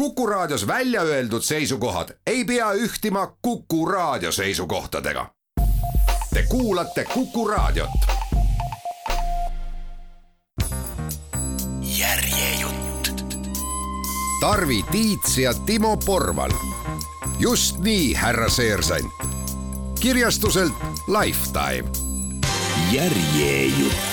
Kuku 0.00 0.26
Raadios 0.26 0.66
välja 0.66 1.02
öeldud 1.02 1.42
seisukohad 1.42 2.08
ei 2.26 2.44
pea 2.44 2.72
ühtima 2.72 3.36
Kuku 3.42 3.86
Raadio 3.86 4.32
seisukohtadega. 4.32 5.30
Te 6.34 6.42
kuulate 6.48 7.04
Kuku 7.04 7.48
Raadiot. 7.48 7.90
järjejutt. 11.82 13.24
Tarvi 14.40 14.82
Tiits 14.82 15.38
ja 15.38 15.54
Timo 15.54 15.96
Porval. 15.96 16.50
just 17.38 17.78
nii, 17.78 18.14
härra 18.14 18.48
Seersant. 18.48 19.12
kirjastuselt 20.00 20.74
Lifetime. 21.08 21.90
järjejutt 22.92 24.09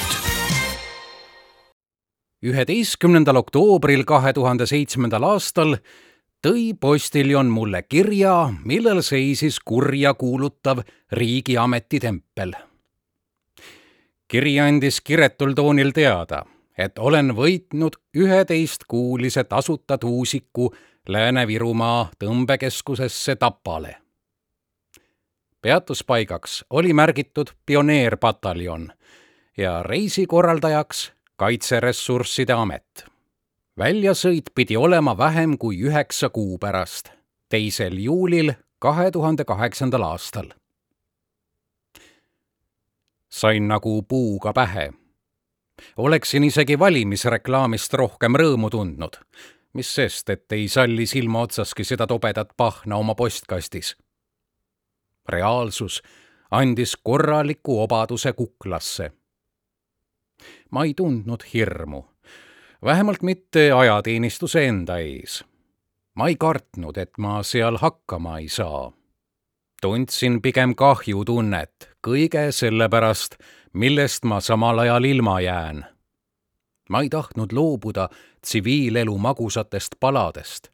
üheteistkümnendal 2.43 3.35
oktoobril 3.35 4.03
kahe 4.05 4.33
tuhande 4.33 4.65
seitsmendal 4.65 5.23
aastal 5.23 5.77
tõi 6.45 6.73
postiljon 6.79 7.49
mulle 7.49 7.81
kirja, 7.83 8.53
millel 8.65 9.01
seisis 9.01 9.59
kurja 9.59 10.13
kuulutav 10.13 10.83
riigiameti 11.11 11.99
tempel. 11.99 12.53
kiri 14.27 14.59
andis 14.59 15.01
kiretul 15.01 15.53
toonil 15.53 15.91
teada, 15.91 16.45
et 16.77 16.99
olen 16.99 17.31
võitnud 17.35 17.95
üheteistkuulise 18.15 19.43
tasuta 19.43 19.97
tuusiku 19.97 20.75
Lääne-Virumaa 21.09 22.11
tõmbekeskusesse 22.19 23.35
Tapale. 23.35 23.97
peatuspaigaks 25.61 26.65
oli 26.69 26.93
märgitud 26.93 27.47
pioneerpataljon 27.65 28.91
ja 29.57 29.83
reisikorraldajaks 29.83 31.16
kaitseressursside 31.37 32.53
amet. 32.53 33.05
väljasõit 33.77 34.49
pidi 34.55 34.77
olema 34.77 35.17
vähem 35.17 35.57
kui 35.57 35.77
üheksa 35.85 36.29
kuu 36.29 36.57
pärast, 36.57 37.11
teisel 37.49 37.97
juulil 37.97 38.53
kahe 38.79 39.11
tuhande 39.11 39.45
kaheksandal 39.45 40.01
aastal. 40.01 40.49
sain 43.29 43.67
nagu 43.67 44.01
puuga 44.01 44.53
pähe. 44.53 44.93
oleksin 45.97 46.43
isegi 46.43 46.79
valimisreklaamist 46.79 47.93
rohkem 47.93 48.35
rõõmu 48.35 48.69
tundnud, 48.69 49.21
mis 49.73 49.95
sest, 49.95 50.29
et 50.29 50.51
ei 50.51 50.67
salli 50.67 51.05
silma 51.05 51.41
otsaski 51.41 51.83
seda 51.83 52.07
tobedat 52.07 52.57
pahna 52.57 52.97
oma 52.97 53.15
postkastis. 53.15 53.95
reaalsus 55.29 56.01
andis 56.51 56.97
korraliku 57.03 57.81
obaduse 57.81 58.33
kuklasse 58.33 59.11
ma 60.71 60.83
ei 60.83 60.93
tundnud 60.93 61.43
hirmu. 61.53 62.03
vähemalt 62.85 63.21
mitte 63.21 63.71
ajateenistuse 63.71 64.67
enda 64.67 64.97
ees. 64.97 65.45
ma 66.13 66.27
ei 66.27 66.35
kartnud, 66.35 66.97
et 66.97 67.17
ma 67.17 67.43
seal 67.43 67.77
hakkama 67.77 68.37
ei 68.37 68.49
saa. 68.49 68.91
tundsin 69.81 70.41
pigem 70.41 70.75
kahjutunnet 70.75 71.89
kõige 72.07 72.51
selle 72.51 72.89
pärast, 72.89 73.35
millest 73.73 74.23
ma 74.25 74.39
samal 74.41 74.79
ajal 74.79 75.03
ilma 75.03 75.39
jään. 75.41 75.85
ma 76.89 77.01
ei 77.01 77.09
tahtnud 77.09 77.51
loobuda 77.51 78.09
tsiviilelu 78.41 79.17
magusatest 79.17 79.95
paladest, 79.99 80.67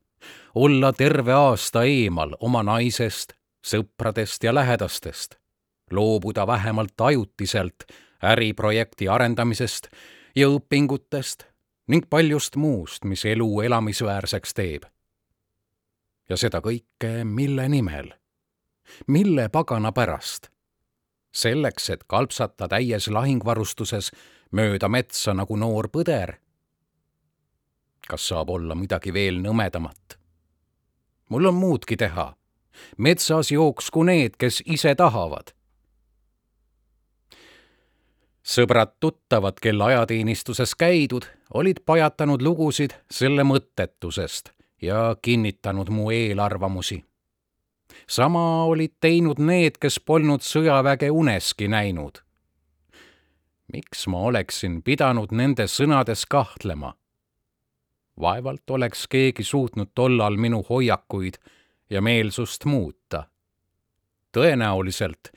olla 0.55 0.93
terve 0.93 1.33
aasta 1.33 1.83
eemal 1.83 2.35
oma 2.39 2.63
naisest, 2.63 3.33
sõpradest 3.65 4.43
ja 4.43 4.53
lähedastest, 4.53 5.35
loobuda 5.91 6.47
vähemalt 6.47 7.01
ajutiselt 7.01 7.83
äriprojekti 8.23 9.07
arendamisest 9.07 9.87
ja 10.35 10.47
õpingutest 10.47 11.43
ning 11.87 12.05
paljust 12.09 12.55
muust, 12.55 13.03
mis 13.03 13.25
elu 13.25 13.61
elamisväärseks 13.61 14.53
teeb. 14.53 14.83
ja 16.29 16.37
seda 16.37 16.61
kõike 16.61 17.23
mille 17.23 17.69
nimel? 17.69 18.13
mille 19.07 19.49
pagana 19.49 19.91
pärast? 19.91 20.49
selleks, 21.33 21.89
et 21.89 22.03
kalpsata 22.07 22.67
täies 22.67 23.07
lahingvarustuses 23.07 24.11
mööda 24.51 24.89
metsa 24.89 25.33
nagu 25.33 25.55
noor 25.55 25.89
põder. 25.89 26.33
kas 28.07 28.27
saab 28.27 28.49
olla 28.49 28.75
midagi 28.75 29.13
veel 29.13 29.41
nõmedamat? 29.41 30.17
mul 31.29 31.45
on 31.45 31.55
muudki 31.55 31.97
teha. 31.97 32.33
metsas 32.97 33.51
jooksku 33.51 34.03
need, 34.03 34.37
kes 34.37 34.63
ise 34.65 34.95
tahavad 34.95 35.53
sõbrad-tuttavad, 38.43 39.59
kel 39.61 39.81
ajateenistuses 39.81 40.75
käidud, 40.75 41.25
olid 41.53 41.79
pajatanud 41.85 42.41
lugusid 42.41 42.95
selle 43.11 43.43
mõttetusest 43.47 44.51
ja 44.81 45.15
kinnitanud 45.21 45.89
mu 45.89 46.11
eelarvamusi. 46.11 47.03
sama 48.07 48.65
olid 48.65 48.91
teinud 48.99 49.39
need, 49.39 49.77
kes 49.79 49.99
polnud 49.99 50.41
sõjaväge 50.41 51.11
uneski 51.11 51.67
näinud. 51.67 52.19
miks 53.73 54.07
ma 54.07 54.17
oleksin 54.17 54.83
pidanud 54.83 55.31
nende 55.31 55.63
sõnades 55.67 56.25
kahtlema? 56.29 56.93
vaevalt 58.19 58.69
oleks 58.69 59.07
keegi 59.07 59.43
suutnud 59.43 59.89
tollal 59.95 60.37
minu 60.37 60.65
hoiakuid 60.69 61.33
ja 61.89 62.01
meelsust 62.01 62.65
muuta. 62.65 63.23
tõenäoliselt 64.37 65.31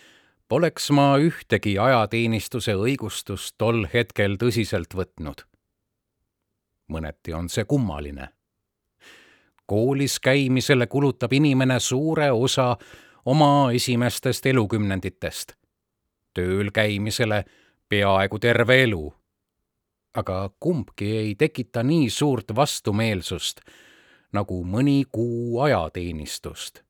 poleks 0.49 0.91
ma 0.91 1.17
ühtegi 1.19 1.75
ajateenistuse 1.79 2.77
õigustust 2.79 3.57
tol 3.59 3.87
hetkel 3.93 4.37
tõsiselt 4.39 4.95
võtnud. 4.95 5.43
mõneti 6.89 7.35
on 7.35 7.49
see 7.49 7.65
kummaline. 7.65 8.29
koolis 9.67 10.21
käimisele 10.21 10.87
kulutab 10.87 11.33
inimene 11.33 11.81
suure 11.81 12.31
osa 12.31 12.77
oma 13.25 13.73
esimestest 13.73 14.47
elukümnenditest, 14.47 15.53
tööl 16.35 16.71
käimisele 16.71 17.45
peaaegu 17.89 18.39
terve 18.39 18.83
elu. 18.83 19.15
aga 20.15 20.51
kumbki 20.61 21.17
ei 21.17 21.35
tekita 21.35 21.83
nii 21.83 22.11
suurt 22.11 22.55
vastumeelsust 22.55 23.61
nagu 24.33 24.65
mõni 24.65 25.05
kuu 25.13 25.61
ajateenistust 25.61 26.86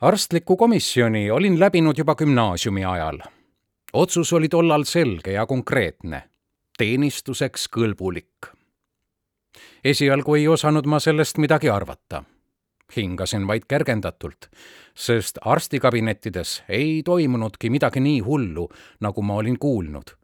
arstlikku 0.00 0.56
komisjoni 0.56 1.30
olin 1.30 1.60
läbinud 1.60 1.98
juba 1.98 2.14
gümnaasiumi 2.14 2.84
ajal. 2.84 3.18
otsus 3.92 4.32
oli 4.32 4.48
tollal 4.48 4.84
selge 4.84 5.32
ja 5.32 5.46
konkreetne, 5.46 6.22
teenistuseks 6.78 7.68
kõlbulik. 7.76 8.46
esialgu 9.84 10.34
ei 10.34 10.48
osanud 10.48 10.86
ma 10.86 11.00
sellest 11.00 11.38
midagi 11.38 11.70
arvata. 11.70 12.24
hingasin 12.96 13.46
vaid 13.46 13.62
kergendatult, 13.68 14.46
sest 14.94 15.38
arstikabinettides 15.44 16.62
ei 16.68 17.02
toimunudki 17.04 17.70
midagi 17.70 18.00
nii 18.00 18.20
hullu, 18.20 18.68
nagu 19.00 19.22
ma 19.22 19.34
olin 19.34 19.58
kuulnud 19.58 20.14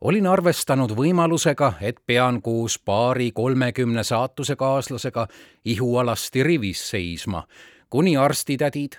olin 0.00 0.26
arvestanud 0.26 0.92
võimalusega, 0.94 1.72
et 1.80 1.96
pean 2.06 2.42
koos 2.42 2.78
paari 2.78 3.32
kolmekümne 3.32 4.04
saatusekaaslasega 4.04 5.26
ihualasti 5.64 6.42
rivis 6.42 6.90
seisma 6.90 7.42
kuni 7.90 8.16
arstitädid 8.16 8.98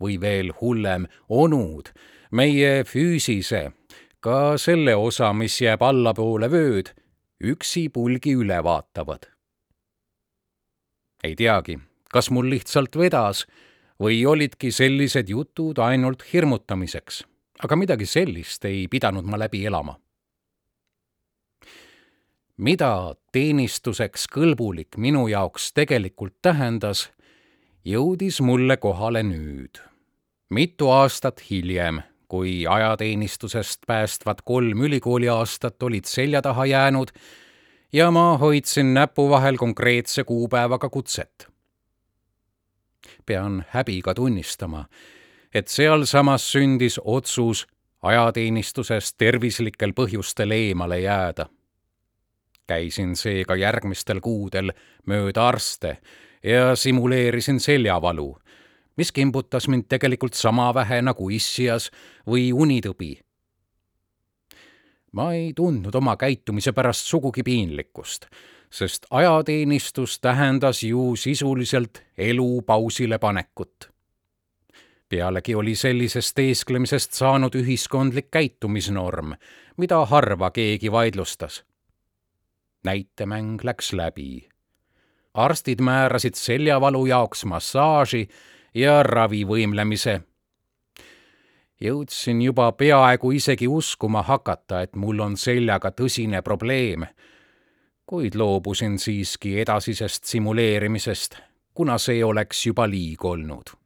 või 0.00 0.18
veel 0.20 0.52
hullem, 0.60 1.06
onud 1.28 1.90
meie 2.30 2.84
füüsise, 2.84 3.72
ka 4.20 4.56
selle 4.58 4.96
osa, 4.96 5.32
mis 5.32 5.60
jääb 5.60 5.82
allapoole 5.82 6.50
vööd, 6.50 6.92
üksi 7.40 7.88
pulgi 7.88 8.34
üle 8.36 8.62
vaatavad. 8.64 9.28
ei 11.24 11.34
teagi, 11.34 11.78
kas 12.10 12.30
mul 12.30 12.50
lihtsalt 12.50 12.96
vedas 12.96 13.46
või 14.00 14.26
olidki 14.26 14.70
sellised 14.72 15.28
jutud 15.28 15.78
ainult 15.78 16.22
hirmutamiseks, 16.32 17.24
aga 17.64 17.76
midagi 17.76 18.06
sellist 18.06 18.64
ei 18.64 18.86
pidanud 18.88 19.24
ma 19.24 19.38
läbi 19.38 19.64
elama. 19.66 19.98
mida 22.56 23.14
teenistuseks 23.32 24.26
kõlbulik 24.34 24.96
minu 24.96 25.28
jaoks 25.28 25.72
tegelikult 25.72 26.34
tähendas 26.42 27.08
jõudis 27.84 28.40
mulle 28.40 28.76
kohale 28.76 29.22
nüüd. 29.22 29.78
mitu 30.50 30.90
aastat 30.90 31.42
hiljem, 31.50 32.02
kui 32.28 32.66
ajateenistusest 32.66 33.80
päästvad 33.86 34.38
kolm 34.44 34.82
ülikooliaastat 34.82 35.82
olid 35.82 36.04
selja 36.04 36.42
taha 36.42 36.66
jäänud 36.66 37.08
ja 37.92 38.10
ma 38.10 38.38
hoidsin 38.38 38.94
näpu 38.94 39.30
vahel 39.30 39.56
konkreetse 39.56 40.24
kuupäevaga 40.24 40.88
kutset. 40.88 41.48
pean 43.26 43.64
häbiga 43.68 44.14
tunnistama, 44.14 44.84
et 45.54 45.68
sealsamas 45.68 46.52
sündis 46.52 47.00
otsus 47.04 47.66
ajateenistusest 48.02 49.14
tervislikel 49.18 49.92
põhjustel 49.92 50.50
eemale 50.50 51.00
jääda. 51.00 51.46
käisin 52.66 53.16
seega 53.16 53.56
järgmistel 53.56 54.20
kuudel 54.20 54.72
mööda 55.06 55.48
arste 55.48 55.98
ja 56.48 56.76
simuleerisin 56.76 57.60
seljavalu, 57.60 58.38
mis 58.96 59.12
kimbutas 59.12 59.68
mind 59.68 59.84
tegelikult 59.88 60.34
sama 60.34 60.74
vähe 60.74 61.02
nagu 61.02 61.28
issias 61.30 61.90
või 62.26 62.52
unitõbi. 62.52 63.18
ma 65.12 65.32
ei 65.32 65.52
tundnud 65.56 65.94
oma 65.94 66.16
käitumise 66.16 66.72
pärast 66.72 67.06
sugugi 67.06 67.42
piinlikkust, 67.42 68.26
sest 68.70 69.06
ajateenistus 69.10 70.20
tähendas 70.20 70.82
ju 70.82 71.16
sisuliselt 71.16 72.02
elu 72.18 72.62
pausile 72.62 73.18
panekut. 73.18 73.90
pealegi 75.08 75.54
oli 75.54 75.74
sellisest 75.74 76.34
teesklemisest 76.34 77.12
saanud 77.12 77.54
ühiskondlik 77.54 78.30
käitumisnorm, 78.30 79.34
mida 79.76 80.06
harva 80.06 80.50
keegi 80.50 80.92
vaidlustas. 80.92 81.64
näitemäng 82.84 83.58
läks 83.64 83.92
läbi. 83.92 84.48
Arstid 85.34 85.80
määrasid 85.80 86.34
seljavalu 86.34 87.06
jaoks 87.06 87.44
massaaži 87.44 88.28
ja 88.74 89.02
ravivõimlemise 89.02 90.20
jõudsin 91.80 92.42
juba 92.42 92.72
peaaegu 92.72 93.30
isegi 93.30 93.68
uskuma 93.68 94.22
hakata, 94.22 94.82
et 94.82 94.96
mul 94.96 95.20
on 95.20 95.36
seljaga 95.36 95.90
tõsine 95.90 96.42
probleem, 96.42 97.06
kuid 98.06 98.34
loobusin 98.34 98.98
siiski 98.98 99.58
edasisest 99.60 100.24
simuleerimisest, 100.24 101.36
kuna 101.74 101.98
see 101.98 102.24
oleks 102.24 102.66
juba 102.66 102.88
liig 102.90 103.24
olnud. 103.24 103.76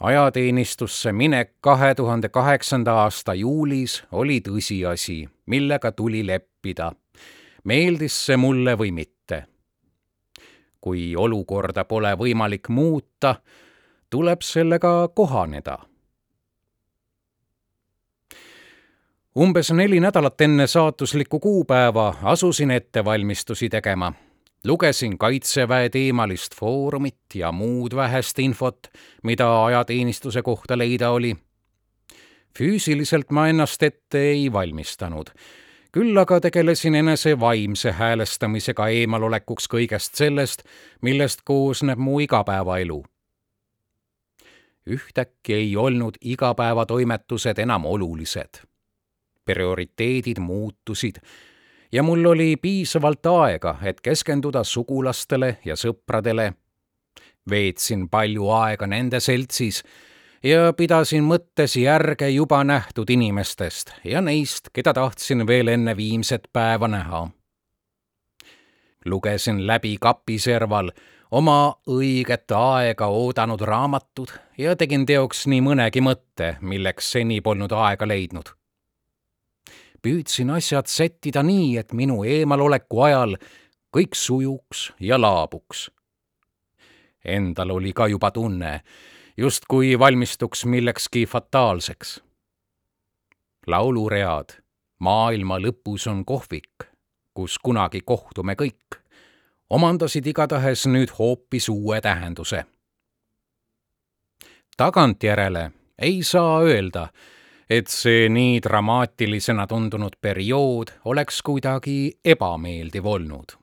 ajateenistusse 0.00 1.12
minek 1.12 1.50
kahe 1.60 1.94
tuhande 1.94 2.28
kaheksanda 2.28 2.92
aasta 3.02 3.34
juulis 3.34 4.02
oli 4.12 4.40
tõsiasi, 4.40 5.28
millega 5.46 5.92
tuli 5.92 6.26
leppida, 6.26 6.92
meeldis 7.64 8.16
see 8.26 8.36
mulle 8.36 8.76
või 8.78 8.92
mitte. 8.92 9.44
kui 10.80 11.16
olukorda 11.16 11.84
pole 11.84 12.14
võimalik 12.16 12.68
muuta, 12.68 13.34
tuleb 14.10 14.40
sellega 14.42 15.08
kohaneda. 15.14 15.78
umbes 19.38 19.70
neli 19.70 20.00
nädalat 20.00 20.40
enne 20.40 20.66
saatuslikku 20.66 21.40
kuupäeva 21.40 22.14
asusin 22.22 22.70
ettevalmistusi 22.70 23.68
tegema. 23.68 24.12
lugesin 24.64 25.18
Kaitseväe 25.18 25.88
teemalist 25.88 26.54
foorumit 26.54 27.34
ja 27.34 27.52
muud 27.52 27.94
vähest 27.94 28.38
infot, 28.38 28.88
mida 29.22 29.64
ajateenistuse 29.64 30.42
kohta 30.42 30.78
leida 30.78 31.10
oli. 31.10 31.36
füüsiliselt 32.58 33.30
ma 33.30 33.48
ennast 33.48 33.82
ette 33.82 34.18
ei 34.18 34.52
valmistanud 34.52 35.30
küll 35.92 36.18
aga 36.18 36.40
tegelesin 36.40 36.94
enese 36.94 37.40
vaimse 37.40 37.92
häälestamisega 37.92 38.88
eemalolekuks 38.88 39.66
kõigest 39.68 40.14
sellest, 40.14 40.62
millest 41.02 41.42
koosneb 41.44 41.98
mu 41.98 42.20
igapäevaelu 42.20 43.02
ühtäkki 44.90 45.54
ei 45.54 45.76
olnud 45.76 46.14
igapäevatoimetused 46.20 47.58
enam 47.58 47.84
olulised. 47.84 48.66
prioriteedid 49.44 50.38
muutusid 50.38 51.16
ja 51.92 52.02
mul 52.02 52.24
oli 52.24 52.56
piisavalt 52.56 53.26
aega, 53.26 53.78
et 53.82 54.00
keskenduda 54.00 54.64
sugulastele 54.64 55.56
ja 55.64 55.74
sõpradele. 55.76 56.52
veetsin 57.50 58.08
palju 58.08 58.50
aega 58.50 58.86
nende 58.86 59.20
seltsis 59.20 59.82
ja 60.44 60.72
pidasin 60.76 61.24
mõttes 61.24 61.76
järge 61.76 62.28
juba 62.28 62.64
nähtud 62.64 63.10
inimestest 63.10 63.92
ja 64.04 64.20
neist, 64.20 64.70
keda 64.72 64.94
tahtsin 64.96 65.46
veel 65.46 65.68
enne 65.68 65.96
viimset 65.96 66.48
päeva 66.52 66.88
näha. 66.88 67.28
lugesin 69.04 69.66
läbi 69.66 69.96
kapiserval 70.00 70.90
oma 71.30 71.74
õiget 71.88 72.52
aega 72.56 73.06
oodanud 73.06 73.60
raamatud 73.60 74.32
ja 74.58 74.76
tegin 74.76 75.06
teoks 75.06 75.46
nii 75.46 75.60
mõnegi 75.60 76.00
mõtte, 76.00 76.56
milleks 76.60 77.12
seni 77.12 77.40
polnud 77.40 77.72
aega 77.72 78.08
leidnud. 78.08 78.48
püüdsin 80.02 80.50
asjad 80.50 80.86
sättida 80.86 81.42
nii, 81.42 81.76
et 81.76 81.92
minu 81.92 82.24
eemaloleku 82.24 83.02
ajal 83.02 83.36
kõik 83.96 84.14
sujuks 84.14 84.92
ja 85.00 85.20
laabuks. 85.20 85.90
Endal 87.24 87.70
oli 87.70 87.92
ka 87.92 88.06
juba 88.08 88.30
tunne, 88.30 88.80
justkui 89.40 89.98
valmistuks 89.98 90.64
millekski 90.64 91.26
fataalseks. 91.26 92.22
lauluread 93.66 94.60
Maailma 94.98 95.56
lõpus 95.58 96.04
on 96.10 96.24
kohvik, 96.24 96.84
kus 97.34 97.58
kunagi 97.58 98.00
kohtume 98.04 98.52
kõik 98.52 98.98
omandasid 99.70 100.26
igatahes 100.26 100.84
nüüd 100.86 101.14
hoopis 101.18 101.68
uue 101.68 102.00
tähenduse. 102.00 102.64
tagantjärele 104.76 105.70
ei 105.98 106.22
saa 106.22 106.60
öelda, 106.60 107.08
et 107.70 107.88
see 107.88 108.28
nii 108.28 108.60
dramaatilisena 108.62 109.66
tundunud 109.66 110.20
periood 110.20 110.92
oleks 111.04 111.42
kuidagi 111.42 112.18
ebameeldiv 112.24 113.06
olnud. 113.06 113.59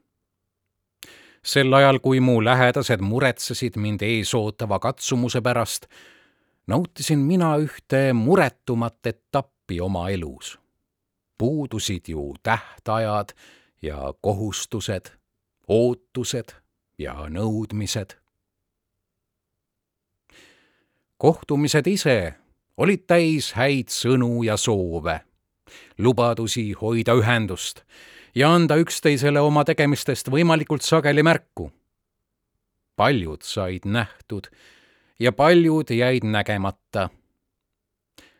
Sel 1.47 1.73
ajal, 1.73 2.01
kui 2.03 2.19
mu 2.19 2.41
lähedased 2.43 3.01
muretsesid 3.01 3.77
mind 3.79 4.03
ees 4.03 4.33
ootava 4.35 4.79
katsumuse 4.83 5.41
pärast, 5.41 5.87
nautisin 6.67 7.23
mina 7.23 7.53
ühte 7.63 8.11
muretumat 8.13 9.05
etappi 9.13 9.81
oma 9.81 10.09
elus. 10.09 10.59
puudusid 11.37 12.07
ju 12.07 12.33
tähtajad 12.43 13.29
ja 13.81 14.13
kohustused 14.21 15.11
ootused 15.67 16.51
ja 16.97 17.13
nõudmised. 17.13 18.17
kohtumised 21.17 21.87
ise 21.87 22.33
olid 22.77 23.07
täis 23.07 23.53
häid 23.53 23.89
sõnu 23.89 24.43
ja 24.43 24.57
soove, 24.57 25.19
lubadusi 25.97 26.71
hoida 26.81 27.13
ühendust 27.13 27.85
ja 28.37 28.53
anda 28.53 28.75
üksteisele 28.77 29.41
oma 29.41 29.63
tegemistest 29.65 30.29
võimalikult 30.29 30.85
sageli 30.85 31.23
märku. 31.23 31.71
paljud 32.95 33.41
said 33.41 33.85
nähtud 33.85 34.47
ja 35.19 35.31
paljud 35.31 35.89
jäid 35.89 36.23
nägemata. 36.23 37.09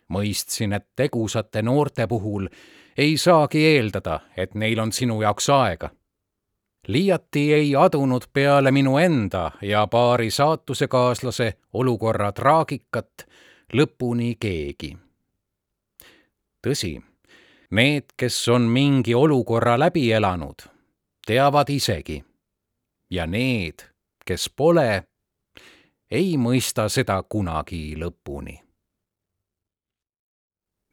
mõistsin, 0.08 0.72
et 0.72 0.86
tegusate 0.96 1.62
noorte 1.62 2.06
puhul 2.06 2.48
ei 2.96 3.16
saagi 3.16 3.66
eeldada, 3.66 4.20
et 4.36 4.54
neil 4.54 4.78
on 4.78 4.92
sinu 4.92 5.22
jaoks 5.22 5.48
aega 5.50 5.90
liiati 6.88 7.52
ei 7.54 7.76
adunud 7.76 8.22
peale 8.32 8.70
minu 8.70 8.98
enda 8.98 9.50
ja 9.62 9.86
paari 9.86 10.30
saatusekaaslase 10.30 11.52
olukorra 11.72 12.32
traagikat 12.32 13.26
lõpuni 13.74 14.36
keegi. 14.40 14.96
tõsi, 16.66 17.02
need, 17.70 18.04
kes 18.16 18.48
on 18.48 18.62
mingi 18.62 19.14
olukorra 19.14 19.78
läbi 19.78 20.12
elanud, 20.12 20.62
teavad 21.26 21.68
isegi. 21.68 22.24
ja 23.10 23.26
need, 23.26 23.84
kes 24.26 24.50
pole, 24.50 25.04
ei 26.10 26.36
mõista 26.36 26.88
seda 26.88 27.22
kunagi 27.22 27.96
lõpuni 27.96 28.68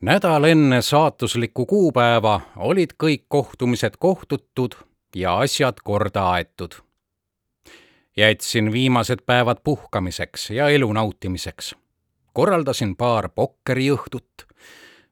nädal 0.05 0.43
enne 0.43 0.81
saatuslikku 0.81 1.65
kuupäeva 1.65 2.41
olid 2.55 2.93
kõik 3.03 3.23
kohtumised 3.27 3.95
kohtutud 3.99 4.75
ja 5.15 5.37
asjad 5.39 5.81
korda 5.83 6.29
aetud. 6.31 6.75
jätsin 8.17 8.71
viimased 8.71 9.19
päevad 9.25 9.57
puhkamiseks 9.63 10.49
ja 10.49 10.69
elu 10.69 10.93
nautimiseks. 10.93 11.75
korraldasin 12.33 12.95
paar 12.95 13.29
pokkeriõhtut, 13.29 14.47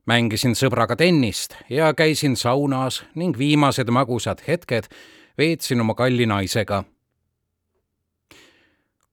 mängisin 0.06 0.56
sõbraga 0.56 0.96
tennist 0.96 1.56
ja 1.70 1.94
käisin 1.94 2.36
saunas 2.36 3.04
ning 3.16 3.38
viimased 3.38 3.90
magusad 3.90 4.44
hetked 4.48 4.90
veetsin 5.38 5.82
oma 5.82 5.94
kalli 5.94 6.26
naisega. 6.26 6.84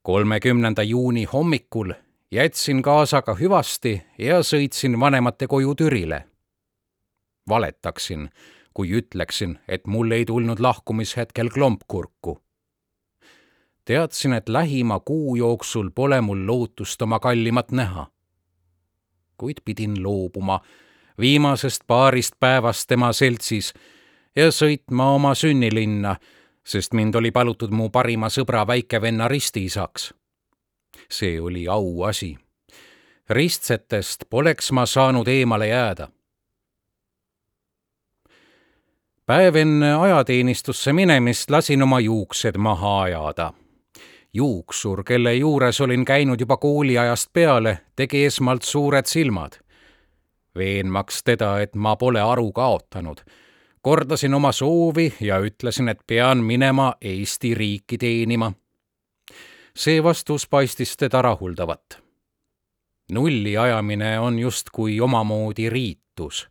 kolmekümnenda 0.03 0.83
juuni 0.83 1.25
hommikul 1.25 1.93
jätsin 2.31 2.83
kaasaga 2.83 3.35
hüvasti 3.35 4.03
ja 4.19 4.41
sõitsin 4.41 5.01
vanemate 5.01 5.47
koju 5.47 5.75
Türile. 5.75 6.25
valetaksin 7.49 8.31
kui 8.75 8.91
ütleksin, 8.97 9.59
et 9.69 9.87
mul 9.87 10.11
ei 10.11 10.25
tulnud 10.25 10.61
lahkumishetkel 10.61 11.51
klomp 11.51 11.83
kurku. 11.89 12.41
teadsin, 13.85 14.33
et 14.33 14.49
lähima 14.49 15.01
kuu 15.01 15.37
jooksul 15.37 15.91
pole 15.91 16.21
mul 16.21 16.47
lootust 16.47 17.03
oma 17.03 17.19
kallimat 17.19 17.73
näha. 17.73 18.07
Kuid 19.41 19.65
pidin 19.65 20.03
loobuma 20.03 20.61
viimasest 21.21 21.87
paarist 21.87 22.37
päevast 22.41 22.89
tema 22.89 23.13
seltsis 23.13 23.73
ja 24.37 24.51
sõitma 24.53 25.09
oma 25.15 25.35
sünnilinna, 25.35 26.15
sest 26.65 26.93
mind 26.93 27.15
oli 27.15 27.33
palutud 27.33 27.73
mu 27.73 27.89
parima 27.91 28.29
sõbra 28.29 28.67
väikevenna 28.67 29.29
ristiisaks. 29.29 30.15
see 31.11 31.41
oli 31.41 31.69
auasi. 31.69 32.37
ristsetest 33.31 34.25
poleks 34.31 34.73
ma 34.73 34.87
saanud 34.87 35.29
eemale 35.29 35.69
jääda 35.69 36.09
päev 39.31 39.55
enne 39.55 39.93
ajateenistusse 39.95 40.93
minemist 40.93 41.51
lasin 41.51 41.83
oma 41.83 42.01
juuksed 42.01 42.57
maha 42.59 43.03
ajada. 43.03 43.53
Juuksur, 44.33 45.05
kelle 45.05 45.35
juures 45.35 45.81
olin 45.81 46.05
käinud 46.05 46.41
juba 46.41 46.57
kooliajast 46.57 47.31
peale, 47.33 47.79
tegi 47.97 48.25
esmalt 48.25 48.63
suured 48.63 49.07
silmad. 49.07 49.53
veenmaks 50.55 51.23
teda, 51.25 51.61
et 51.61 51.75
ma 51.75 51.97
pole 51.97 52.21
aru 52.21 52.53
kaotanud, 52.53 53.21
kordasin 53.83 54.35
oma 54.35 54.53
soovi 54.53 55.15
ja 55.21 55.39
ütlesin, 55.39 55.89
et 55.89 56.01
pean 56.07 56.39
minema 56.45 56.95
Eesti 57.01 57.55
riiki 57.55 57.99
teenima. 57.99 58.53
see 59.77 60.03
vastus 60.03 60.49
paistis 60.49 60.97
teda 60.97 61.23
rahuldavat. 61.23 62.03
nulli 63.13 63.57
ajamine 63.57 64.19
on 64.21 64.39
justkui 64.39 65.01
omamoodi 65.01 65.71
riitus, 65.71 66.49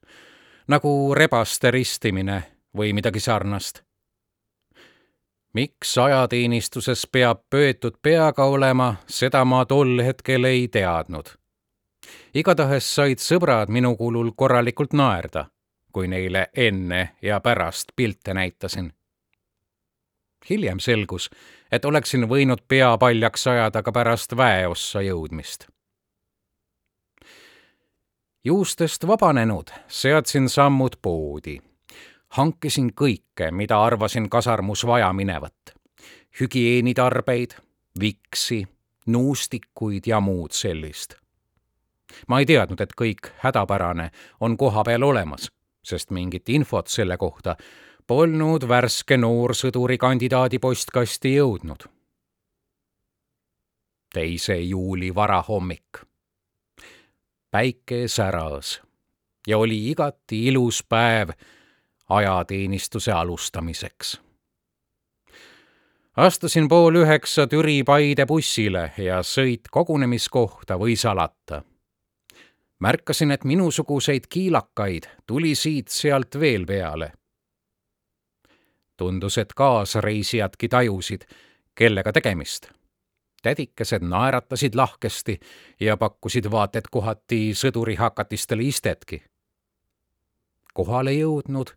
nagu 0.67 1.15
rebaste 1.15 1.71
ristimine 1.71 2.43
või 2.77 2.93
midagi 2.93 3.19
sarnast 3.19 3.88
miks 5.53 5.97
ajateenistuses 5.97 7.07
peab 7.11 7.41
pöötud 7.49 7.97
peaga 8.01 8.45
olema, 8.45 8.95
seda 9.07 9.45
ma 9.45 9.65
tol 9.65 10.03
hetkel 10.03 10.43
ei 10.43 10.67
teadnud. 10.67 11.25
igatahes 12.33 12.95
said 12.95 13.17
sõbrad 13.17 13.69
minu 13.69 13.95
kulul 13.97 14.31
korralikult 14.35 14.93
naerda, 14.93 15.45
kui 15.91 16.07
neile 16.07 16.47
enne 16.53 17.15
ja 17.21 17.39
pärast 17.39 17.91
pilte 17.95 18.33
näitasin. 18.33 18.93
hiljem 20.49 20.79
selgus, 20.79 21.29
et 21.71 21.85
oleksin 21.85 22.29
võinud 22.29 22.61
pea 22.67 22.97
paljaks 22.97 23.47
ajada 23.47 23.83
ka 23.83 23.91
pärast 23.91 24.37
väeossa 24.37 25.01
jõudmist. 25.01 25.67
juustest 28.43 29.07
vabanenud 29.07 29.69
seadsin 29.87 30.49
sammud 30.49 30.95
poodi 31.01 31.68
hankisin 32.29 32.91
kõike, 32.93 33.51
mida 33.51 33.83
arvasin 33.83 34.29
kasarmus 34.29 34.85
vaja 34.87 35.13
minevat. 35.13 35.55
hügieenitarbeid, 36.39 37.51
viksi, 37.99 38.67
nuustikuid 39.05 40.03
ja 40.07 40.19
muud 40.19 40.51
sellist. 40.51 41.15
ma 42.27 42.39
ei 42.39 42.45
teadnud, 42.45 42.81
et 42.81 42.93
kõik 43.01 43.31
hädapärane 43.37 44.11
on 44.39 44.57
kohapeal 44.57 45.03
olemas, 45.03 45.51
sest 45.83 46.11
mingit 46.11 46.49
infot 46.49 46.87
selle 46.87 47.17
kohta 47.17 47.55
polnud 48.07 48.67
värske 48.67 49.17
noorsõduri 49.17 49.97
kandidaadi 49.97 50.59
postkasti 50.59 51.35
jõudnud. 51.35 51.83
teise 54.13 54.55
juuli 54.57 55.15
varahommik. 55.15 56.01
päike 57.51 58.07
säras 58.07 58.81
ja 59.47 59.57
oli 59.57 59.89
igati 59.91 60.47
ilus 60.47 60.83
päev 60.83 61.29
ajateenistuse 62.09 63.11
alustamiseks. 63.11 64.21
astusin 66.15 66.67
pool 66.67 66.95
üheksa 66.95 67.47
Türi 67.47 67.83
Paide 67.83 68.25
bussile 68.25 68.91
ja 68.97 69.21
sõit 69.21 69.69
kogunemiskohta 69.71 70.75
võis 70.75 71.05
alata. 71.05 71.61
märkasin, 72.79 73.31
et 73.31 73.43
minusuguseid 73.43 74.27
kiilakaid 74.29 75.03
tuli 75.27 75.55
siit-sealt 75.55 76.39
veel 76.39 76.65
peale. 76.65 77.11
tundus, 78.97 79.37
et 79.37 79.53
kaasreisijadki 79.53 80.67
tajusid, 80.67 81.21
kellega 81.75 82.11
tegemist 82.13 82.71
tädikesed 83.41 84.01
naeratasid 84.01 84.75
lahkesti 84.75 85.39
ja 85.79 85.97
pakkusid 85.97 86.51
vaat 86.51 86.75
et 86.75 86.87
kohati 86.91 87.53
sõdurihakatistele 87.53 88.63
istetki. 88.63 89.23
kohale 90.73 91.13
jõudnud 91.13 91.71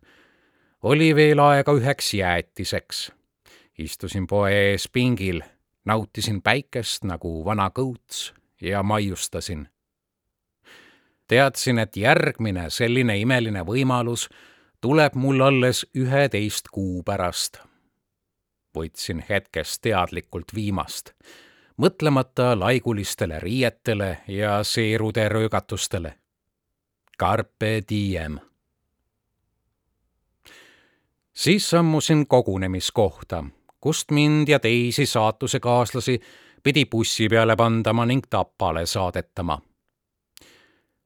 oli 0.83 1.15
veel 1.15 1.39
aega 1.39 1.71
üheks 1.71 2.13
jäätiseks. 2.13 3.11
istusin 3.77 4.27
poe 4.27 4.51
ees 4.51 4.87
pingil, 4.87 5.41
nautisin 5.85 6.41
päikest 6.41 7.03
nagu 7.03 7.45
vana 7.45 7.69
kõuts 7.79 8.33
ja 8.61 8.83
maiustasin. 8.83 9.69
teadsin, 11.27 11.79
et 11.79 11.97
järgmine 11.97 12.69
selline 12.69 13.17
imeline 13.17 13.63
võimalus 13.63 14.29
tuleb 14.81 15.15
mul 15.15 15.41
alles 15.41 15.85
üheteist 15.95 16.67
kuu 16.67 17.03
pärast. 17.03 17.57
võtsin 18.77 19.23
hetkest 19.29 19.81
teadlikult 19.81 20.55
viimast, 20.55 21.13
mõtlemata 21.77 22.59
laigulistele 22.59 23.39
riietele 23.39 24.17
ja 24.27 24.63
seerude 24.63 25.29
röögatustele. 25.29 26.13
Carpe 27.19 27.81
diem 27.89 28.39
siis 31.33 31.69
sammusin 31.69 32.27
kogunemiskohta, 32.27 33.43
kust 33.79 34.11
mind 34.11 34.47
ja 34.47 34.59
teisi 34.59 35.05
saatusekaaslasi 35.05 36.19
pidi 36.63 36.85
bussi 36.85 37.27
peale 37.27 37.55
pandama 37.55 38.05
ning 38.05 38.21
Tapale 38.29 38.85
saadetama. 38.85 39.61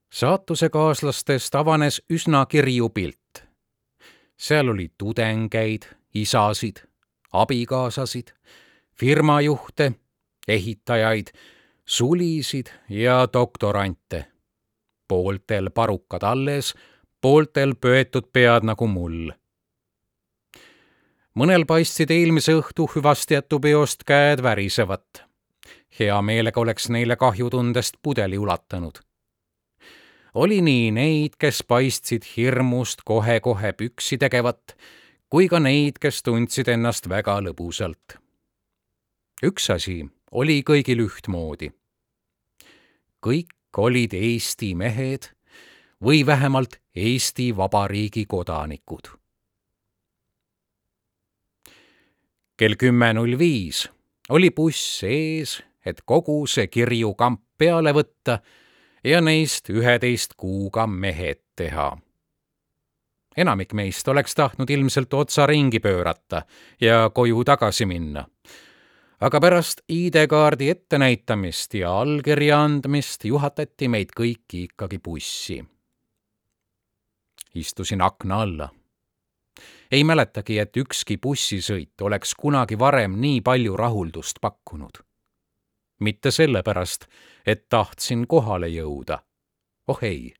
saatusekaaslastest 0.09 1.55
avanes 1.55 2.01
üsna 2.09 2.45
kirju 2.45 2.89
pilt. 2.89 3.43
seal 4.37 4.67
oli 4.67 4.91
tudengeid, 4.97 5.81
isasid, 6.13 6.75
abikaasasid, 7.33 8.27
firmajuhte, 8.99 9.91
ehitajaid, 10.47 11.27
sulisid 11.85 12.67
ja 12.89 13.27
doktorante. 13.33 14.25
pooltel 15.07 15.69
parukad 15.69 16.23
alles, 16.23 16.75
pooltel 17.21 17.75
pöetud 17.75 18.29
pead 18.33 18.63
nagu 18.63 18.87
mull 18.87 19.31
mõnel 21.37 21.67
paistsid 21.69 22.09
eelmise 22.09 22.55
õhtu 22.57 22.87
hüvastijätupeost 22.95 24.03
käed 24.09 24.41
värisevat. 24.43 25.23
hea 25.99 26.21
meelega 26.21 26.61
oleks 26.61 26.89
neile 26.89 27.15
kahjutundest 27.15 27.97
pudeli 28.01 28.37
ulatanud. 28.37 28.97
oli 30.33 30.61
nii 30.61 30.91
neid, 30.91 31.35
kes 31.37 31.63
paistsid 31.63 32.25
hirmust 32.37 33.01
kohe-kohe 33.05 33.73
püksi 33.73 34.17
tegevat, 34.17 34.77
kui 35.29 35.47
ka 35.47 35.59
neid, 35.59 35.99
kes 36.01 36.23
tundsid 36.23 36.67
ennast 36.67 37.09
väga 37.09 37.37
lõbusalt. 37.41 38.17
üks 39.43 39.69
asi 39.69 40.09
oli 40.31 40.63
kõigil 40.63 41.05
ühtmoodi. 41.05 41.71
kõik 43.21 43.53
olid 43.77 44.13
Eesti 44.13 44.73
mehed 44.75 45.29
või 46.01 46.25
vähemalt 46.25 46.81
Eesti 46.95 47.57
Vabariigi 47.57 48.25
kodanikud 48.25 49.26
kell 52.57 52.75
kümme 52.75 53.13
null 53.13 53.37
viis 53.37 53.85
oli 54.29 54.51
buss 54.51 55.03
ees, 55.03 55.61
et 55.85 56.01
kogu 56.05 56.45
see 56.49 56.67
kirju 56.67 57.13
kamp 57.15 57.41
peale 57.57 57.93
võtta 57.95 58.39
ja 59.07 59.21
neist 59.23 59.69
üheteist 59.69 60.35
kuuga 60.37 60.87
mehed 60.87 61.41
teha. 61.55 61.97
enamik 63.37 63.73
meist 63.73 64.07
oleks 64.07 64.35
tahtnud 64.35 64.69
ilmselt 64.69 65.13
otsa 65.13 65.45
ringi 65.45 65.79
pöörata 65.79 66.41
ja 66.81 67.09
koju 67.09 67.43
tagasi 67.43 67.85
minna. 67.85 68.25
aga 69.19 69.39
pärast 69.39 69.81
ID-kaardi 69.89 70.69
ettenäitamist 70.69 71.73
ja 71.73 71.99
allkirja 72.01 72.63
andmist 72.63 73.25
juhatati 73.25 73.87
meid 73.87 74.11
kõiki 74.19 74.67
ikkagi 74.67 74.99
bussi. 74.99 75.63
istusin 77.55 78.01
akna 78.01 78.41
alla 78.41 78.69
ei 79.91 80.03
mäletagi, 80.03 80.59
et 80.59 80.77
ükski 80.77 81.17
bussisõit 81.17 82.01
oleks 82.01 82.35
kunagi 82.35 82.79
varem 82.79 83.19
nii 83.21 83.41
palju 83.41 83.77
rahuldust 83.77 84.41
pakkunud. 84.41 85.03
mitte 85.99 86.31
sellepärast, 86.31 87.05
et 87.45 87.69
tahtsin 87.69 88.27
kohale 88.27 88.67
jõuda. 88.67 89.19
oh 89.87 89.99
ei. 90.01 90.33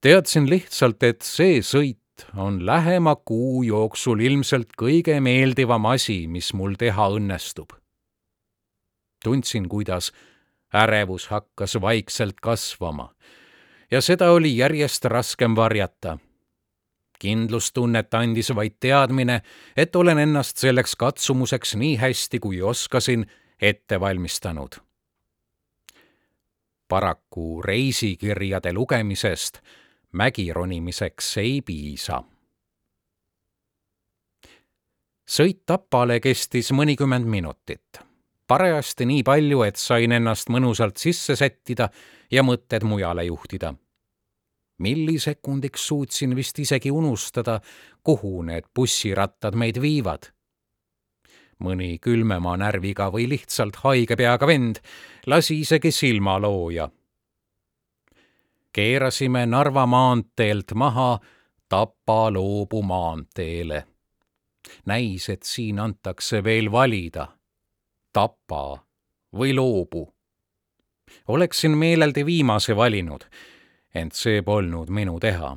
teadsin 0.00 0.50
lihtsalt, 0.50 1.02
et 1.02 1.22
see 1.22 1.60
sõit 1.62 1.98
on 2.36 2.66
lähema 2.66 3.16
kuu 3.16 3.62
jooksul 3.62 4.20
ilmselt 4.20 4.76
kõige 4.78 5.20
meeldivam 5.20 5.86
asi, 5.86 6.26
mis 6.26 6.52
mul 6.54 6.74
teha 6.78 7.08
õnnestub. 7.08 7.72
tundsin, 9.24 9.68
kuidas 9.68 10.12
ärevus 10.74 11.26
hakkas 11.28 11.80
vaikselt 11.80 12.40
kasvama 12.40 13.14
ja 13.90 14.00
seda 14.00 14.30
oli 14.32 14.56
järjest 14.56 15.04
raskem 15.04 15.56
varjata 15.56 16.18
kindlustunnet 17.22 18.14
andis 18.18 18.50
vaid 18.54 18.78
teadmine, 18.80 19.40
et 19.76 19.96
olen 19.96 20.18
ennast 20.18 20.58
selleks 20.62 20.96
katsumuseks 20.98 21.76
nii 21.78 21.96
hästi, 22.00 22.40
kui 22.42 22.62
oskasin, 22.62 23.26
ette 23.60 24.00
valmistanud. 24.00 24.80
paraku 26.88 27.62
reisikirjade 27.62 28.72
lugemisest 28.72 29.62
mägi 30.12 30.52
ronimiseks 30.52 31.36
ei 31.40 31.62
piisa. 31.62 32.22
sõit 35.30 35.62
Tapale 35.66 36.20
kestis 36.20 36.72
mõnikümmend 36.72 37.24
minutit 37.24 38.02
parajasti 38.46 39.06
nii 39.06 39.22
palju, 39.22 39.62
et 39.62 39.76
sain 39.80 40.12
ennast 40.12 40.50
mõnusalt 40.52 41.00
sisse 41.00 41.36
sättida 41.36 41.88
ja 42.30 42.42
mõtted 42.42 42.84
mujale 42.84 43.24
juhtida 43.24 43.72
millisekundiks 44.82 45.86
suutsin 45.86 46.36
vist 46.36 46.58
isegi 46.58 46.90
unustada, 46.90 47.60
kuhu 48.02 48.42
need 48.42 48.68
bussirattad 48.74 49.54
meid 49.54 49.80
viivad. 49.80 50.32
mõni 51.62 51.98
külmema 52.02 52.56
närviga 52.58 53.06
või 53.14 53.28
lihtsalt 53.30 53.76
haige 53.84 54.16
peaga 54.18 54.46
vend 54.46 54.80
lasi 55.26 55.60
isegi 55.60 55.92
silmalooja. 55.94 56.88
keerasime 58.72 59.46
Narva 59.46 59.86
maanteelt 59.86 60.74
maha 60.74 61.20
Tapa-Loobu 61.68 62.82
maanteele. 62.82 63.84
näis, 64.86 65.28
et 65.28 65.42
siin 65.42 65.78
antakse 65.78 66.44
veel 66.44 66.72
valida 66.72 67.28
Tapa 68.12 68.84
või 69.36 69.54
Loobu. 69.54 70.14
oleksin 71.28 71.70
meeleldi 71.70 72.26
viimase 72.26 72.76
valinud, 72.76 73.24
ent 73.94 74.14
see 74.14 74.42
polnud 74.42 74.90
minu 74.90 75.18
teha. 75.20 75.56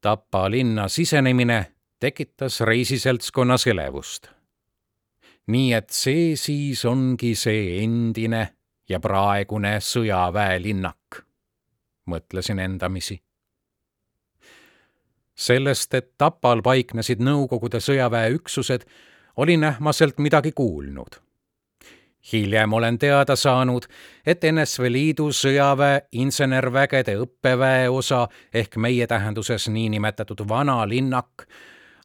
Tapa 0.00 0.50
linna 0.50 0.88
sisenemine 0.88 1.66
tekitas 2.00 2.60
reisiseltskonnas 2.60 3.66
elevust. 3.66 4.28
nii 5.46 5.72
et 5.72 5.90
see 5.90 6.36
siis 6.36 6.84
ongi 6.84 7.34
see 7.34 7.82
endine 7.84 8.48
ja 8.88 8.98
praegune 9.00 9.76
sõjaväelinnak, 9.80 11.22
mõtlesin 12.10 12.58
endamisi 12.58 13.20
sellest, 15.36 15.94
et 15.94 16.12
Tapal 16.18 16.62
paiknesid 16.64 17.20
Nõukogude 17.20 17.80
sõjaväeüksused, 17.84 18.86
olin 19.36 19.64
ähmaselt 19.68 20.18
midagi 20.18 20.52
kuulnud. 20.56 21.20
Hiljem 22.32 22.72
olen 22.72 22.98
teada 22.98 23.36
saanud, 23.36 23.86
et 24.26 24.42
NSV 24.52 24.90
Liidu 24.90 25.30
sõjaväe 25.32 26.00
insenervägede 26.12 27.16
õppeväe 27.22 27.88
osa 27.90 28.26
ehk 28.54 28.76
meie 28.76 29.06
tähenduses 29.06 29.68
niinimetatud 29.68 30.42
vana 30.48 30.82
linnak 30.88 31.46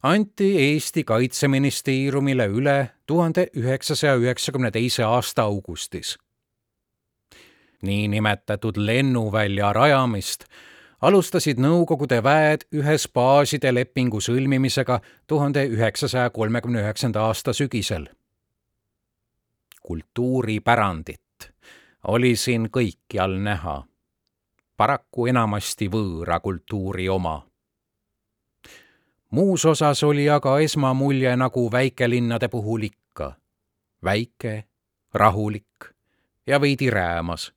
anti 0.02 0.56
Eesti 0.58 1.04
Kaitseministeeriumile 1.04 2.46
üle 2.46 2.90
tuhande 3.06 3.48
üheksasaja 3.56 4.16
üheksakümne 4.16 4.70
teise 4.70 5.04
aasta 5.04 5.42
augustis. 5.42 6.18
niinimetatud 7.82 8.76
lennuvälja 8.76 9.72
rajamist 9.72 10.44
alustasid 11.02 11.58
Nõukogude 11.58 12.22
väed 12.22 12.66
ühes 12.72 13.08
baaside 13.14 13.74
lepingu 13.74 14.20
sõlmimisega 14.22 15.00
tuhande 15.26 15.64
üheksasaja 15.66 16.30
kolmekümne 16.30 16.80
üheksanda 16.80 17.20
aasta 17.20 17.52
sügisel. 17.52 18.06
Kultuuripärandit 19.82 21.52
oli 22.08 22.36
siin 22.36 22.68
kõikjal 22.70 23.38
näha, 23.42 23.82
paraku 24.76 25.26
enamasti 25.26 25.88
võõra 25.88 26.40
kultuuri 26.40 27.08
oma. 27.08 27.46
muus 29.30 29.64
osas 29.64 30.02
oli 30.02 30.28
aga 30.30 30.58
esmamulje 30.58 31.36
nagu 31.36 31.70
väikelinnade 31.72 32.48
puhul 32.48 32.82
ikka, 32.82 33.32
väike, 34.04 34.64
rahulik 35.14 35.92
ja 36.46 36.60
veidi 36.60 36.90
räämas 36.90 37.52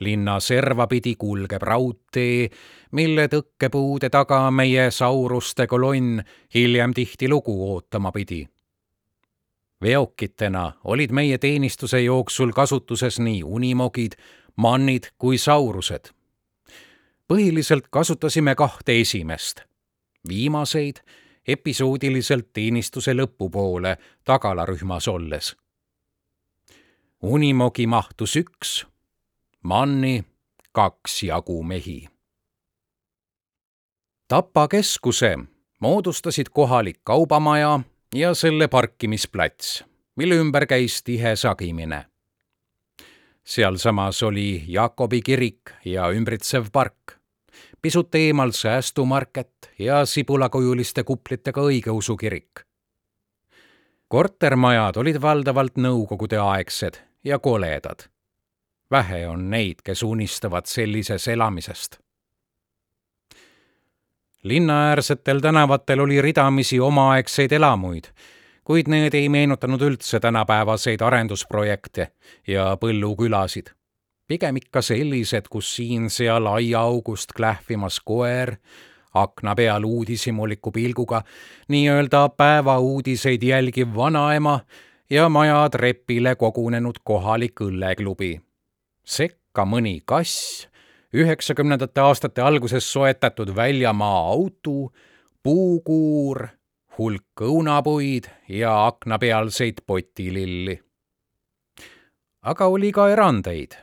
linna 0.00 0.40
servapidi 0.40 1.14
kulgeb 1.18 1.62
raudtee, 1.62 2.48
mille 2.96 3.28
tõkkepuude 3.28 4.10
taga 4.10 4.42
meie 4.50 4.90
sauruste 4.90 5.66
kolonn 5.66 6.22
hiljem 6.54 6.94
tihtilugu 6.96 7.56
ootama 7.72 8.12
pidi. 8.12 8.46
Veokitena 9.82 10.72
olid 10.84 11.10
meie 11.10 11.38
teenistuse 11.38 12.00
jooksul 12.00 12.52
kasutuses 12.52 13.20
nii 13.20 13.42
unimogid, 13.44 14.12
mannid 14.56 15.04
kui 15.18 15.38
saurused. 15.38 16.10
põhiliselt 17.28 17.84
kasutasime 17.90 18.54
kahte 18.54 19.00
esimest, 19.00 19.60
viimaseid 20.28 20.96
episoodiliselt 21.46 22.52
teenistuse 22.52 23.12
lõpupoole 23.12 23.96
tagalarühmas 24.24 25.08
olles. 25.08 25.56
unimogi 27.22 27.86
mahtus 27.86 28.36
üks 28.36 28.86
manni 29.62 30.24
kaks 30.72 31.22
jagu 31.22 31.62
mehi. 31.62 32.08
Tapa 34.28 34.68
keskuse 34.68 35.38
moodustasid 35.80 36.46
kohalik 36.52 37.00
kaubamaja 37.04 37.80
ja 38.14 38.34
selle 38.34 38.68
parkimisplats, 38.68 39.84
mille 40.16 40.34
ümber 40.34 40.66
käis 40.66 41.02
tihe 41.02 41.36
sagimine. 41.36 42.04
sealsamas 43.44 44.22
oli 44.22 44.64
Jakobi 44.66 45.22
kirik 45.22 45.70
ja 45.84 46.10
ümbritsev 46.10 46.70
park, 46.72 47.16
pisut 47.82 48.14
eemal 48.14 48.50
säästumarket 48.50 49.72
ja 49.78 50.06
sibulakujuliste 50.06 51.04
kuplitega 51.04 51.60
õigeusu 51.60 52.16
kirik. 52.16 52.60
kortermajad 54.08 54.96
olid 54.96 55.20
valdavalt 55.20 55.76
nõukogudeaegsed 55.76 56.96
ja 57.24 57.38
koledad 57.38 58.10
vähe 58.90 59.28
on 59.28 59.50
neid, 59.50 59.82
kes 59.84 60.02
unistavad 60.02 60.66
sellises 60.66 61.28
elamisest. 61.28 61.98
Linnaäärsetel 64.42 65.40
tänavatel 65.40 66.00
oli 66.00 66.22
ridamisi 66.22 66.80
omaaegseid 66.80 67.52
elamuid, 67.52 68.04
kuid 68.64 68.88
need 68.88 69.14
ei 69.14 69.28
meenutanud 69.28 69.82
üldse 69.82 70.20
tänapäevaseid 70.20 71.00
arendusprojekte 71.00 72.08
ja 72.46 72.76
põllukülasid. 72.80 73.70
pigem 74.26 74.56
ikka 74.56 74.82
sellised, 74.82 75.48
kus 75.50 75.76
siin-seal 75.76 76.46
aiaaugust 76.46 77.32
klähvimas 77.36 78.00
koer, 78.00 78.56
akna 79.14 79.54
peal 79.54 79.84
uudishimuliku 79.84 80.72
pilguga 80.72 81.22
nii-öelda 81.68 82.28
päevauudiseid 82.36 83.42
jälgiv 83.42 83.88
vanaema 83.96 84.60
ja 85.10 85.28
maja 85.28 85.68
trepile 85.70 86.36
kogunenud 86.36 87.02
kohalik 87.04 87.60
õlleklubi 87.60 88.40
sekka 89.10 89.64
mõni 89.66 89.98
kass, 90.06 90.68
üheksakümnendate 91.14 92.00
aastate 92.00 92.42
alguses 92.42 92.92
soetatud 92.92 93.54
väljamaa 93.56 94.18
auto, 94.32 94.92
puukuur, 95.42 96.46
hulk 96.98 97.42
õunapuid 97.42 98.28
ja 98.48 98.86
aknapealseid 98.86 99.82
potililli. 99.86 100.80
aga 102.42 102.66
oli 102.66 102.92
ka 102.92 103.08
erandeid, 103.08 103.74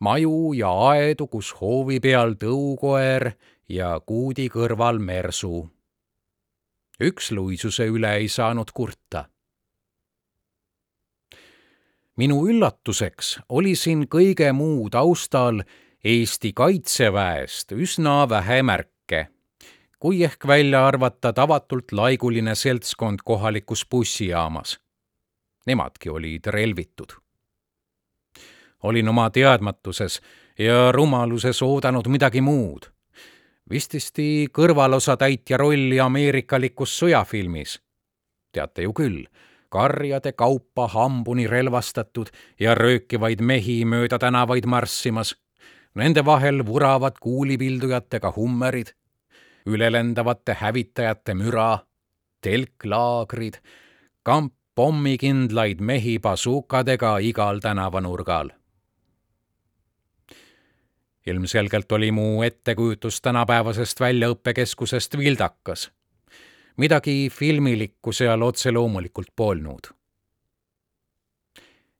maju 0.00 0.52
ja 0.52 0.70
aedu, 0.90 1.26
kus 1.26 1.54
hoovi 1.60 2.00
peal 2.00 2.34
tõukoer 2.34 3.32
ja 3.68 4.00
kuudi 4.06 4.48
kõrval 4.48 4.98
mersu. 4.98 5.68
üks 7.00 7.32
luisuse 7.32 7.86
üle 7.86 8.14
ei 8.16 8.28
saanud 8.28 8.70
kurta 8.74 9.28
minu 12.18 12.40
üllatuseks 12.50 13.38
oli 13.48 13.76
siin 13.78 14.08
kõige 14.10 14.50
muu 14.52 14.88
taustal 14.90 15.62
Eesti 16.04 16.52
Kaitseväest 16.52 17.72
üsna 17.74 18.28
vähe 18.30 18.62
märke, 18.62 19.26
kui 19.98 20.20
ehk 20.22 20.46
välja 20.46 20.84
arvata 20.86 21.32
tavatult 21.32 21.92
laiguline 21.92 22.54
seltskond 22.54 23.24
kohalikus 23.24 23.82
bussijaamas. 23.90 24.78
Nemadki 25.66 26.10
olid 26.10 26.46
relvitud. 26.46 27.12
olin 28.82 29.08
oma 29.08 29.30
teadmatuses 29.30 30.20
ja 30.58 30.92
rumaluses 30.92 31.62
oodanud 31.62 32.06
midagi 32.06 32.40
muud. 32.40 32.86
vististi 33.70 34.46
kõrvalosatäitja 34.52 35.56
rolli 35.56 36.00
ameerikalikus 36.00 36.98
sõjafilmis. 36.98 37.80
teate 38.52 38.82
ju 38.82 38.92
küll 38.92 39.26
karjade 39.68 40.32
kaupa 40.32 40.88
hambuni 40.88 41.46
relvastatud 41.46 42.26
ja 42.60 42.74
röökivaid 42.74 43.40
mehi 43.40 43.84
mööda 43.84 44.18
tänavaid 44.18 44.66
marssimas. 44.66 45.34
Nende 45.98 46.22
vahel 46.24 46.62
vuravad 46.66 47.16
kuulipildujatega 47.20 48.30
hummerid, 48.36 48.92
ülelendavate 49.66 50.54
hävitajate 50.60 51.34
müra, 51.34 51.78
telklaagrid, 52.40 53.58
kamp 54.22 54.54
pommikindlaid 54.78 55.82
mehi 55.82 56.18
basuukadega 56.18 57.18
igal 57.18 57.60
tänavanurgal. 57.60 58.50
ilmselgelt 61.28 61.92
oli 61.92 62.08
mu 62.10 62.42
ettekujutus 62.42 63.20
tänapäevasest 63.20 64.00
väljaõppekeskusest 64.00 65.18
vildakas 65.18 65.90
midagi 66.78 67.28
filmilikku 67.34 68.12
seal 68.12 68.42
otse 68.42 68.72
loomulikult 68.72 69.34
polnud. 69.36 69.97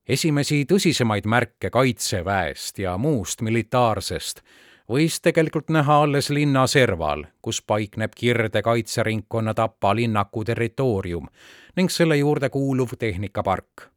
Esimesi 0.08 0.64
tõsisemaid 0.64 1.26
märke 1.26 1.70
kaitseväest 1.70 2.78
ja 2.78 2.96
muust 2.98 3.42
militaarsest 3.44 4.42
võis 4.88 5.20
tegelikult 5.20 5.68
näha 5.68 6.02
alles 6.02 6.30
linna 6.30 6.66
serval, 6.66 7.26
kus 7.42 7.60
paikneb 7.62 8.14
Kirde 8.16 8.62
kaitseringkonna 8.62 9.54
Tapa 9.54 9.94
linnaku 9.94 10.44
territoorium 10.44 11.28
ning 11.76 11.92
selle 11.92 12.16
juurde 12.16 12.48
kuuluv 12.48 12.96
tehnikapark. 12.98 13.90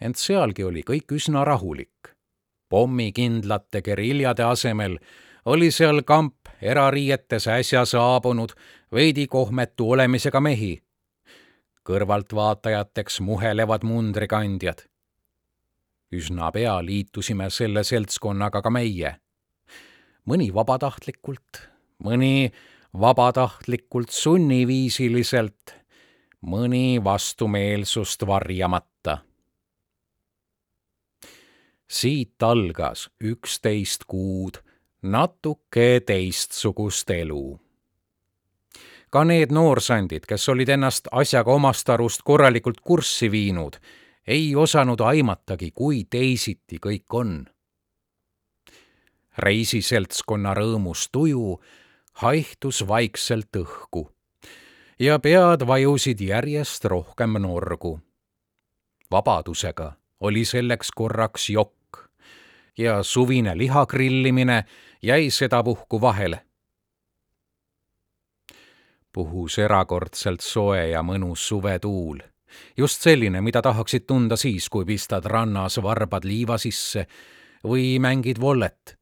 ent 0.00 0.16
sealgi 0.16 0.64
oli 0.64 0.82
kõik 0.82 1.12
üsna 1.12 1.44
rahulik. 1.44 2.14
pommikindlate 2.68 3.82
geriljade 3.82 4.42
asemel 4.42 4.98
oli 5.44 5.70
seal 5.70 6.02
kamp 6.02 6.34
erariietes 6.62 7.48
äsja 7.48 7.84
saabunud 7.84 8.52
veidi 8.92 9.26
kohmetu 9.26 9.90
olemisega 9.90 10.40
mehi. 10.40 10.82
kõrvaltvaatajateks 11.88 13.20
muhelevad 13.20 13.84
mundrikandjad. 13.84 14.95
Üsna 16.12 16.50
pea 16.52 16.78
liitusime 16.84 17.50
selle 17.50 17.84
seltskonnaga 17.84 18.62
ka 18.62 18.70
meie. 18.70 19.16
mõni 20.26 20.50
vabatahtlikult, 20.54 21.60
mõni 22.02 22.52
vabatahtlikult 23.00 24.10
sunniviisiliselt, 24.10 25.74
mõni 26.42 27.04
vastumeelsust 27.04 28.26
varjamata. 28.26 29.18
siit 31.88 32.42
algas 32.42 33.08
üksteist 33.22 34.04
kuud 34.06 34.58
natuke 35.02 36.00
teistsugust 36.06 37.10
elu. 37.10 37.60
ka 39.10 39.24
need 39.24 39.52
noorsandid, 39.52 40.26
kes 40.26 40.48
olid 40.48 40.68
ennast 40.68 41.08
asjaga 41.12 41.52
omast 41.52 41.88
arust 41.88 42.22
korralikult 42.22 42.80
kurssi 42.80 43.30
viinud, 43.30 43.78
ei 44.26 44.56
osanud 44.56 45.00
aimatagi, 45.00 45.70
kui 45.70 46.04
teisiti 46.10 46.78
kõik 46.78 47.12
on. 47.12 47.46
reisiseltskonna 49.38 50.54
rõõmus 50.54 51.08
tuju 51.12 51.60
haihtus 52.12 52.86
vaikselt 52.88 53.56
õhku 53.56 54.08
ja 54.98 55.18
pead 55.18 55.66
vajusid 55.66 56.20
järjest 56.20 56.84
rohkem 56.84 57.32
norgu. 57.38 58.00
vabadusega 59.10 59.92
oli 60.20 60.44
selleks 60.44 60.90
korraks 60.90 61.50
jokk 61.50 61.98
ja 62.78 63.02
suvine 63.02 63.58
liha 63.58 63.86
grillimine 63.86 64.64
jäi 65.02 65.30
sedapuhku 65.30 66.00
vahele. 66.00 66.40
puhus 69.12 69.58
erakordselt 69.58 70.40
soe 70.40 70.88
ja 70.88 71.02
mõnus 71.02 71.48
suvetuul, 71.48 72.18
just 72.76 73.02
selline, 73.02 73.40
mida 73.40 73.62
tahaksid 73.62 74.06
tunda 74.06 74.36
siis, 74.36 74.68
kui 74.68 74.84
pistad 74.84 75.24
rannas 75.24 75.80
varbad 75.82 76.24
liiva 76.24 76.58
sisse 76.58 77.06
või 77.64 77.96
mängid 78.02 78.40
vollet 78.40 78.96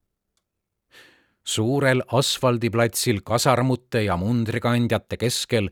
suurel 1.45 2.01
asfaldiplatsil 2.09 3.21
kasarmute 3.21 4.07
ja 4.07 4.17
mundrikandjate 4.17 5.19
keskel 5.21 5.69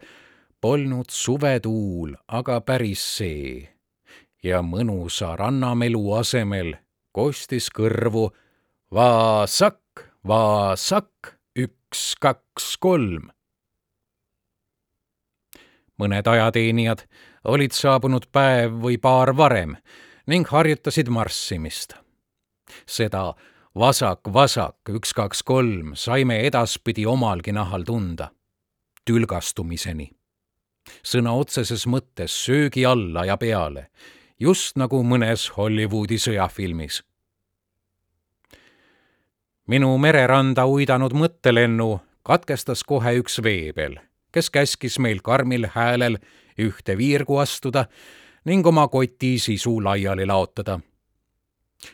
polnud 0.60 1.08
suvetuul 1.10 2.12
aga 2.28 2.60
päris 2.60 3.04
see 3.16 3.68
ja 4.44 4.60
mõnusa 4.62 5.32
rannamelu 5.38 6.02
asemel 6.18 6.74
kostis 7.12 7.70
kõrvu 7.72 8.28
vaasak, 8.92 10.04
vaasak, 10.28 11.36
üks, 11.56 12.12
kaks, 12.20 12.76
kolm. 12.80 13.30
Mõned 16.02 16.26
ajateenijad 16.26 17.06
olid 17.54 17.74
saabunud 17.76 18.26
päev 18.34 18.74
või 18.82 18.98
paar 19.00 19.34
varem 19.36 19.76
ning 20.26 20.46
harjutasid 20.48 21.08
marssimist. 21.08 21.94
seda 22.86 23.34
vasak, 23.74 24.20
vasak, 24.32 24.76
üks, 24.88 25.12
kaks, 25.14 25.42
kolm 25.42 25.94
saime 25.94 26.40
edaspidi 26.46 27.06
omalgi 27.06 27.52
nahal 27.52 27.84
tunda. 27.84 28.30
tülgastumiseni. 29.04 30.10
sõna 31.02 31.32
otseses 31.38 31.86
mõttes 31.86 32.34
söögi 32.44 32.86
alla 32.86 33.24
ja 33.24 33.36
peale, 33.36 33.90
just 34.38 34.76
nagu 34.76 35.02
mõnes 35.02 35.50
Hollywoodi 35.56 36.18
sõjafilmis. 36.18 37.02
minu 39.66 39.98
mereranda 39.98 40.66
uidanud 40.66 41.12
mõttelennu 41.12 42.00
katkestas 42.22 42.84
kohe 42.84 43.18
üks 43.18 43.42
veebel, 43.42 43.98
kes 44.32 44.50
käskis 44.50 44.98
meil 44.98 45.20
karmil 45.22 45.68
häälel 45.74 46.18
ühte 46.58 46.96
viirgu 46.98 47.36
astuda 47.38 47.86
ning 48.44 48.66
oma 48.66 48.88
koti 48.88 49.38
sisu 49.38 49.84
laiali 49.84 50.26
laotada 50.26 50.80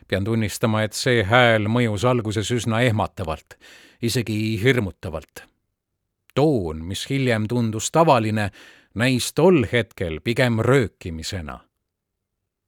pean 0.09 0.25
tunnistama, 0.25 0.83
et 0.83 0.97
see 0.97 1.23
hääl 1.25 1.69
mõjus 1.71 2.05
alguses 2.09 2.51
üsna 2.55 2.83
ehmatavalt, 2.87 3.57
isegi 4.03 4.61
hirmutavalt. 4.63 5.45
toon, 6.35 6.85
mis 6.85 7.11
hiljem 7.11 7.49
tundus 7.49 7.91
tavaline, 7.91 8.51
näis 8.95 9.33
tol 9.33 9.65
hetkel 9.73 10.21
pigem 10.21 10.61
röökimisena. 10.61 11.61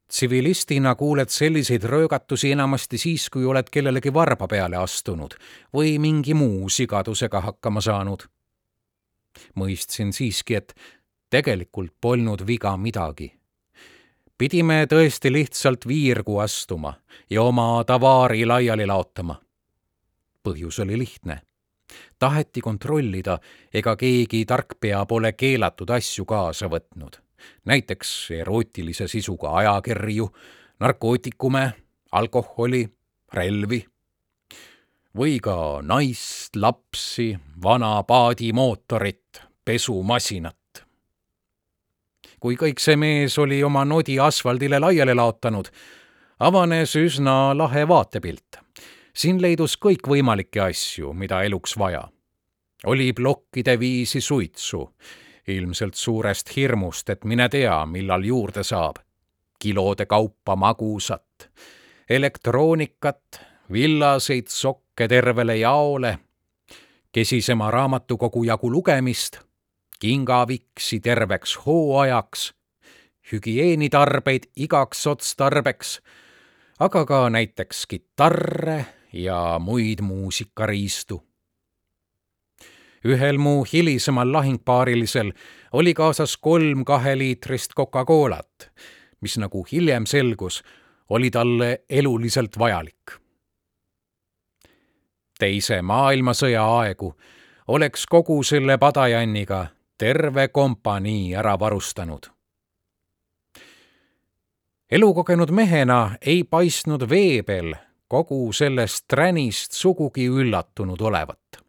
tsivilistina 0.09 0.95
kuuled 0.95 1.29
selliseid 1.29 1.83
röögatusi 1.83 2.53
enamasti 2.53 2.99
siis, 2.99 3.31
kui 3.31 3.45
oled 3.45 3.71
kellelegi 3.71 4.13
varba 4.15 4.49
peale 4.49 4.77
astunud 4.77 5.35
või 5.75 5.99
mingi 5.99 6.35
muu 6.35 6.69
sigadusega 6.69 7.41
hakkama 7.41 7.81
saanud. 7.81 8.23
Mõistsin 9.55 10.13
siiski, 10.13 10.55
et 10.55 10.75
tegelikult 11.31 11.93
polnud 12.01 12.47
viga 12.47 12.77
midagi 12.77 13.41
pidime 14.41 14.87
tõesti 14.89 15.29
lihtsalt 15.33 15.85
viirgu 15.89 16.39
astuma 16.41 16.95
ja 17.31 17.43
oma 17.43 17.85
tavaari 17.85 18.47
laiali 18.47 18.87
laotama. 18.87 19.37
põhjus 20.43 20.81
oli 20.81 20.99
lihtne. 20.99 21.41
taheti 22.19 22.61
kontrollida, 22.61 23.39
ega 23.75 23.97
keegi 23.97 24.45
tarkpea 24.45 25.07
pole 25.07 25.33
keelatud 25.33 25.91
asju 25.91 26.25
kaasa 26.25 26.67
võtnud. 26.67 27.21
näiteks 27.65 28.31
erootilise 28.31 29.09
sisuga 29.09 29.53
ajakirju, 29.57 30.31
narkootikume, 30.81 31.73
alkoholi, 32.13 32.89
relvi 33.33 33.90
või 35.17 35.39
ka 35.43 35.81
naist, 35.83 36.57
lapsi, 36.57 37.35
vana 37.63 38.03
paadimootorit, 38.03 39.43
pesumasinat 39.65 40.57
kui 42.41 42.57
kõik 42.57 42.81
see 42.81 42.97
mees 42.97 43.37
oli 43.39 43.61
oma 43.65 43.85
nodi 43.85 44.17
asfaldile 44.21 44.81
laiali 44.81 45.15
laotanud, 45.15 45.69
avanes 46.41 46.97
üsna 46.97 47.53
lahe 47.57 47.87
vaatepilt. 47.89 48.57
siin 49.15 49.43
leidus 49.43 49.77
kõikvõimalikke 49.77 50.61
asju, 50.61 51.13
mida 51.13 51.43
eluks 51.43 51.77
vaja. 51.79 52.09
oli 52.87 53.13
plokkide 53.13 53.79
viisi 53.79 54.21
suitsu, 54.21 54.95
ilmselt 55.49 55.95
suurest 55.95 56.57
hirmust, 56.57 57.11
et 57.11 57.25
mine 57.25 57.49
tea, 57.49 57.87
millal 57.87 58.25
juurde 58.25 58.65
saab. 58.65 58.97
kilode 59.59 60.07
kaupa 60.07 60.57
magusat, 60.57 61.51
elektroonikat, 62.09 63.41
villaseid 63.73 64.49
sokke 64.49 65.09
tervele 65.09 65.57
jaole, 65.57 66.19
kesisema 67.13 67.71
raamatukogu 67.71 68.45
jagu 68.45 68.71
lugemist 68.73 69.39
kingaviksi 70.01 71.01
terveks 71.01 71.59
hooajaks, 71.67 72.55
hügieenitarbeid 73.33 74.49
igaks 74.57 75.07
otstarbeks, 75.07 76.01
aga 76.81 77.05
ka 77.07 77.31
näiteks 77.31 77.87
kitarre 77.87 78.87
ja 79.13 79.59
muid 79.59 80.01
muusikariistu. 80.01 81.23
ühel 83.05 83.39
mu 83.39 83.65
hilisemal 83.65 84.33
lahingpaarilisel 84.33 85.33
oli 85.73 85.95
kaasas 85.95 86.37
kolm 86.37 86.85
kaheliitrist 86.85 87.73
Coca-Colat, 87.77 88.71
mis 89.21 89.39
nagu 89.39 89.67
hiljem 89.73 90.07
selgus, 90.07 90.63
oli 91.09 91.31
talle 91.31 91.85
eluliselt 91.89 92.59
vajalik. 92.59 93.20
Teise 95.41 95.83
maailmasõja 95.83 96.65
aegu 96.81 97.15
oleks 97.69 98.07
kogu 98.07 98.43
selle 98.43 98.79
padajanniga 98.79 99.67
terve 99.99 100.49
kompanii 100.49 101.35
ära 101.35 101.59
varustanud. 101.59 102.27
elukogenud 104.91 105.51
mehena 105.51 106.17
ei 106.21 106.45
paistnud 106.45 107.09
Veebel 107.11 107.75
kogu 108.09 108.53
sellest 108.53 109.05
tränist 109.09 109.73
sugugi 109.73 110.27
üllatunud 110.29 111.01
olevat. 111.01 111.63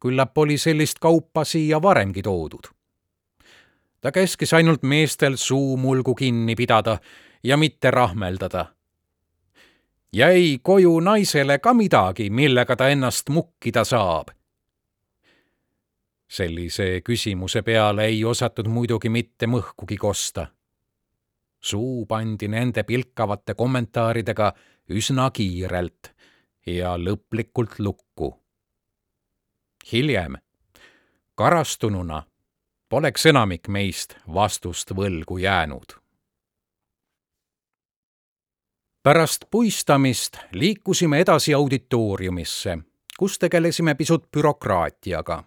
küllap 0.00 0.38
oli 0.38 0.58
sellist 0.58 0.98
kaupa 0.98 1.44
siia 1.44 1.82
varemgi 1.82 2.22
toodud. 2.22 2.66
ta 4.00 4.12
käskis 4.12 4.52
ainult 4.52 4.82
meestel 4.82 5.36
suu 5.36 5.76
mulgu 5.76 6.14
kinni 6.14 6.54
pidada 6.54 6.98
ja 7.44 7.56
mitte 7.56 7.90
rahmeldada. 7.90 8.73
Jäi 10.14 10.58
koju 10.62 11.00
naisele 11.00 11.58
ka 11.58 11.74
midagi, 11.74 12.30
millega 12.30 12.76
ta 12.76 12.88
ennast 12.88 13.28
mukkida 13.28 13.84
saab 13.84 14.30
sellise 16.34 17.00
küsimuse 17.04 17.62
peale 17.62 18.04
ei 18.10 18.24
osatud 18.24 18.68
muidugi 18.68 19.08
mitte 19.08 19.46
mõhkugi 19.46 19.96
kosta. 19.96 20.46
suu 21.60 22.06
pandi 22.06 22.48
nende 22.48 22.82
pilkavate 22.82 23.54
kommentaaridega 23.54 24.52
üsna 24.90 25.30
kiirelt 25.30 26.12
ja 26.66 26.96
lõplikult 26.96 27.78
lukku. 27.78 28.34
hiljem, 29.92 30.36
karastununa, 31.34 32.22
poleks 32.88 33.26
enamik 33.26 33.68
meist 33.68 34.16
vastust 34.34 34.90
võlgu 34.90 35.38
jäänud 35.38 36.03
pärast 39.04 39.44
puistamist 39.50 40.36
liikusime 40.52 41.20
edasi 41.20 41.54
auditooriumisse, 41.54 42.78
kus 43.18 43.38
tegelesime 43.38 43.94
pisut 43.94 44.24
bürokraatiaga 44.32 45.44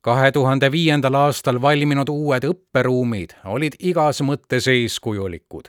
kahe 0.00 0.32
tuhande 0.32 0.72
viiendal 0.72 1.14
aastal 1.14 1.62
valminud 1.62 2.08
uued 2.08 2.46
õpperuumid 2.48 3.36
olid 3.44 3.76
igas 3.78 4.22
mõttes 4.26 4.66
eeskujulikud. 4.72 5.68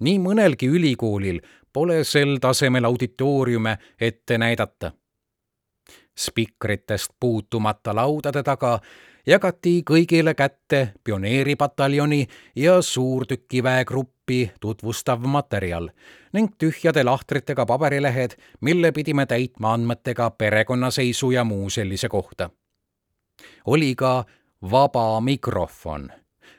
nii 0.00 0.18
mõnelgi 0.18 0.66
ülikoolil 0.66 1.40
pole 1.72 2.04
sel 2.04 2.38
tasemel 2.40 2.84
auditooriume 2.84 3.78
ette 4.00 4.38
näidata. 4.38 4.92
spikritest 6.18 7.10
puutumata 7.20 7.94
laudade 7.94 8.42
taga 8.42 8.80
jagati 9.26 9.82
kõigile 9.90 10.34
kätte 10.34 10.88
pioneeripataljoni 11.04 12.26
ja 12.56 12.82
suurtükiväegruppi 14.24 14.52
tutvustav 14.60 15.20
materjal 15.20 15.90
ning 16.32 16.48
tühjade 16.58 17.04
lahtritega 17.04 17.66
paberilehed, 17.66 18.30
mille 18.60 18.92
pidime 18.92 19.26
täitma 19.26 19.74
andmetega 19.74 20.30
perekonnaseisu 20.30 21.30
ja 21.30 21.44
muu 21.44 21.70
sellise 21.70 22.08
kohta. 22.08 22.50
oli 23.66 23.94
ka 23.94 24.24
vaba 24.70 25.20
mikrofon, 25.20 26.12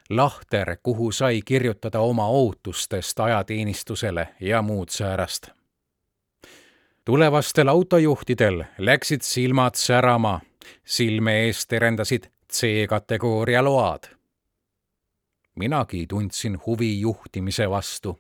lahter, 0.10 0.78
kuhu 0.84 1.12
sai 1.12 1.42
kirjutada 1.46 2.00
oma 2.00 2.28
ootustest 2.28 3.20
ajateenistusele 3.20 4.28
ja 4.40 4.62
muud 4.62 4.90
säärast 4.90 5.50
tulevastel 7.06 7.68
autojuhtidel 7.68 8.64
läksid 8.78 9.22
silmad 9.22 9.76
särama, 9.76 10.42
silme 10.86 11.46
ees 11.46 11.68
terendasid 11.68 12.24
C-kategooria 12.52 13.64
load. 13.64 14.16
Minagi 15.56 16.08
tundsin 16.08 16.60
huvi 16.66 17.00
juhtimise 17.00 17.70
vastu. 17.70 18.20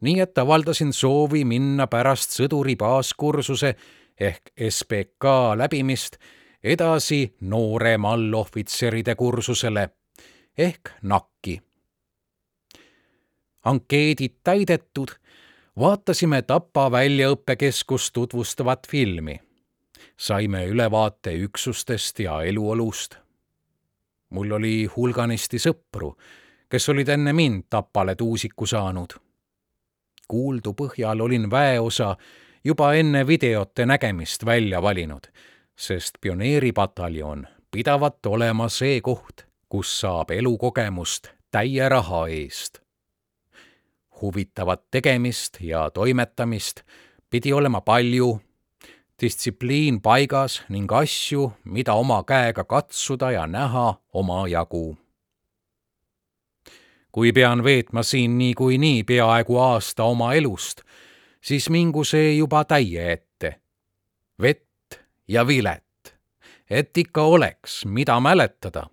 nii 0.00 0.20
et 0.20 0.38
avaldasin 0.38 0.92
soovi 0.92 1.44
minna 1.44 1.86
pärast 1.86 2.34
sõduri 2.36 2.76
baaskursuse 2.76 3.74
ehk 4.20 4.52
SBK 4.68 5.24
läbimist 5.56 6.16
edasi 6.64 7.36
noorem 7.40 8.04
allohvitseride 8.04 9.14
kursusele 9.14 9.88
ehk 10.58 10.90
NAK-i. 11.02 11.60
ankeedid 13.64 14.34
täidetud, 14.44 15.10
vaatasime 15.78 16.42
Tapa 16.42 16.90
väljaõppekeskust 16.90 18.12
tutvustavat 18.12 18.86
filmi. 18.90 19.40
saime 20.16 20.66
ülevaate 20.66 21.32
üksustest 21.32 22.18
ja 22.18 22.42
eluolust 22.42 23.26
mul 24.30 24.50
oli 24.58 24.86
hulganisti 24.96 25.60
sõpru, 25.62 26.14
kes 26.68 26.88
olid 26.88 27.08
enne 27.08 27.32
mind 27.32 27.62
Tapale 27.70 28.14
tuusiku 28.14 28.66
saanud. 28.66 29.10
kuuldu 30.28 30.72
põhjal 30.72 31.20
olin 31.20 31.50
väeosa 31.50 32.16
juba 32.64 32.92
enne 32.94 33.26
videote 33.26 33.86
nägemist 33.86 34.44
välja 34.44 34.82
valinud, 34.82 35.26
sest 35.78 36.18
pioneeripataljon 36.20 37.46
pidavat 37.70 38.26
olema 38.26 38.68
see 38.68 39.00
koht, 39.00 39.46
kus 39.68 40.00
saab 40.00 40.30
elukogemust 40.30 41.28
täie 41.50 41.88
raha 41.88 42.26
eest. 42.28 42.78
huvitavat 44.20 44.82
tegemist 44.90 45.56
ja 45.60 45.90
toimetamist 45.90 46.80
pidi 47.30 47.52
olema 47.52 47.80
palju 47.80 48.40
distsipliin 49.22 50.00
paigas 50.00 50.62
ning 50.68 50.92
asju, 50.92 51.52
mida 51.64 51.94
oma 51.94 52.22
käega 52.24 52.64
katsuda 52.64 53.30
ja 53.30 53.46
näha 53.46 53.94
omajagu. 54.12 54.96
Kui 57.16 57.30
pean 57.32 57.62
veetma 57.64 58.02
siin 58.04 58.34
niikuinii 58.38 59.04
peaaegu 59.08 59.56
aasta 59.56 60.04
oma 60.04 60.34
elust, 60.36 60.82
siis 61.40 61.70
mingu 61.72 62.02
see 62.04 62.34
juba 62.36 62.64
täie 62.64 63.12
ette. 63.12 63.60
vett 64.42 65.00
ja 65.28 65.46
vilet, 65.46 66.12
et 66.70 66.98
ikka 66.98 67.22
oleks, 67.22 67.86
mida 67.86 68.20
mäletada. 68.20 68.86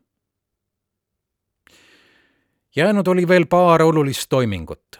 jäänud 2.75 3.07
oli 3.07 3.27
veel 3.27 3.45
paar 3.45 3.81
olulist 3.81 4.29
toimingut 4.29 4.99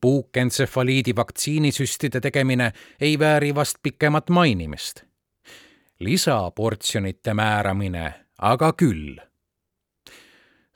puukentsefaliidi 0.00 1.16
vaktsiinisüstide 1.16 2.20
tegemine 2.20 2.72
ei 3.00 3.18
vääri 3.18 3.54
vast 3.54 3.76
pikemat 3.82 4.30
mainimist. 4.30 5.02
lisaportsjonite 5.98 7.34
määramine 7.34 8.26
aga 8.38 8.72
küll. 8.72 9.16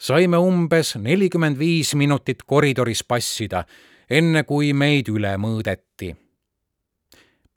Saime 0.00 0.38
umbes 0.40 0.94
nelikümmend 0.96 1.58
viis 1.58 1.94
minutit 1.94 2.42
koridoris 2.46 3.04
passida, 3.04 3.64
enne 4.10 4.42
kui 4.48 4.72
meid 4.72 5.08
üle 5.12 5.36
mõõdeti. 5.36 6.16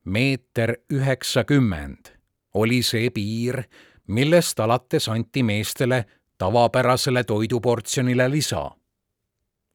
meeter 0.06 0.76
üheksakümmend 0.92 2.12
oli 2.54 2.82
see 2.84 3.10
piir, 3.10 3.64
millest 4.08 4.60
alates 4.60 5.08
anti 5.08 5.44
meestele 5.44 6.06
tavapärasele 6.38 7.24
toiduportsjonile 7.24 8.32
lisa. 8.32 8.72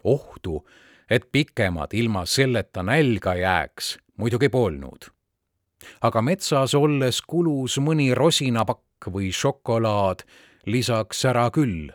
ohtu 0.05 0.65
et 1.11 1.33
pikemad 1.33 1.93
ilma 1.93 2.27
selleta 2.27 2.83
nälga 2.83 3.35
jääks, 3.35 3.99
muidugi 4.17 4.49
polnud. 4.49 5.09
aga 6.01 6.23
metsas 6.23 6.75
olles 6.75 7.23
kulus 7.23 7.79
mõni 7.79 8.11
rosinapakk 8.15 9.09
või 9.15 9.31
šokolaad 9.33 10.25
lisaks 10.67 11.25
ära 11.25 11.51
küll. 11.51 11.89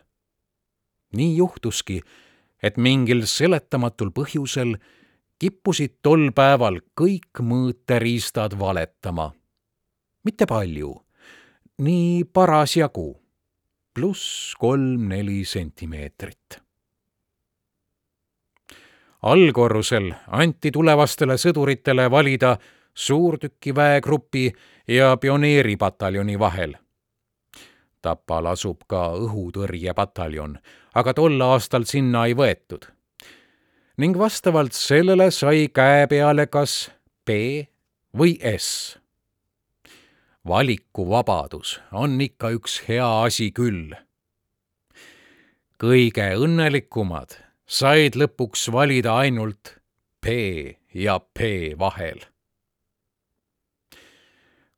Nii 1.13 1.37
juhtuski, 1.37 2.01
et 2.63 2.77
mingil 2.77 3.25
seletamatul 3.29 4.11
põhjusel 4.15 4.75
kippusid 5.39 5.99
tol 6.01 6.31
päeval 6.35 6.79
kõik 6.99 7.41
mõõteriistad 7.41 8.57
valetama. 8.59 9.31
mitte 10.23 10.45
palju, 10.47 10.93
nii 11.77 12.23
parasjagu, 12.23 13.09
pluss 13.93 14.55
kolm-neli 14.59 15.43
sentimeetrit 15.45 16.63
allkorrusel 19.23 20.11
anti 20.27 20.71
tulevastele 20.71 21.37
sõduritele 21.39 22.09
valida 22.11 22.57
suurtükiväegrupi 22.93 24.51
ja 24.87 25.17
pioneeripataljoni 25.17 26.39
vahel. 26.39 26.75
Tapal 28.03 28.49
asub 28.51 28.81
ka 28.91 29.13
õhutõrjepataljon, 29.15 30.57
aga 30.99 31.13
tol 31.15 31.39
aastal 31.45 31.87
sinna 31.87 32.25
ei 32.27 32.35
võetud. 32.35 32.89
ning 33.97 34.17
vastavalt 34.17 34.73
sellele 34.73 35.29
sai 35.31 35.67
käe 35.69 36.07
peale 36.11 36.47
kas 36.47 36.91
B 37.25 37.37
või 38.17 38.35
S. 38.57 38.97
valikuvabadus 40.47 41.79
on 41.91 42.19
ikka 42.21 42.51
üks 42.57 42.81
hea 42.87 43.07
asi 43.23 43.51
küll. 43.51 43.95
kõige 45.79 46.27
õnnelikumad 46.35 47.37
said 47.67 48.19
lõpuks 48.19 48.67
valida 48.71 49.15
ainult 49.23 49.77
P 50.21 50.27
ja 50.93 51.19
P 51.19 51.73
vahel. 51.79 52.32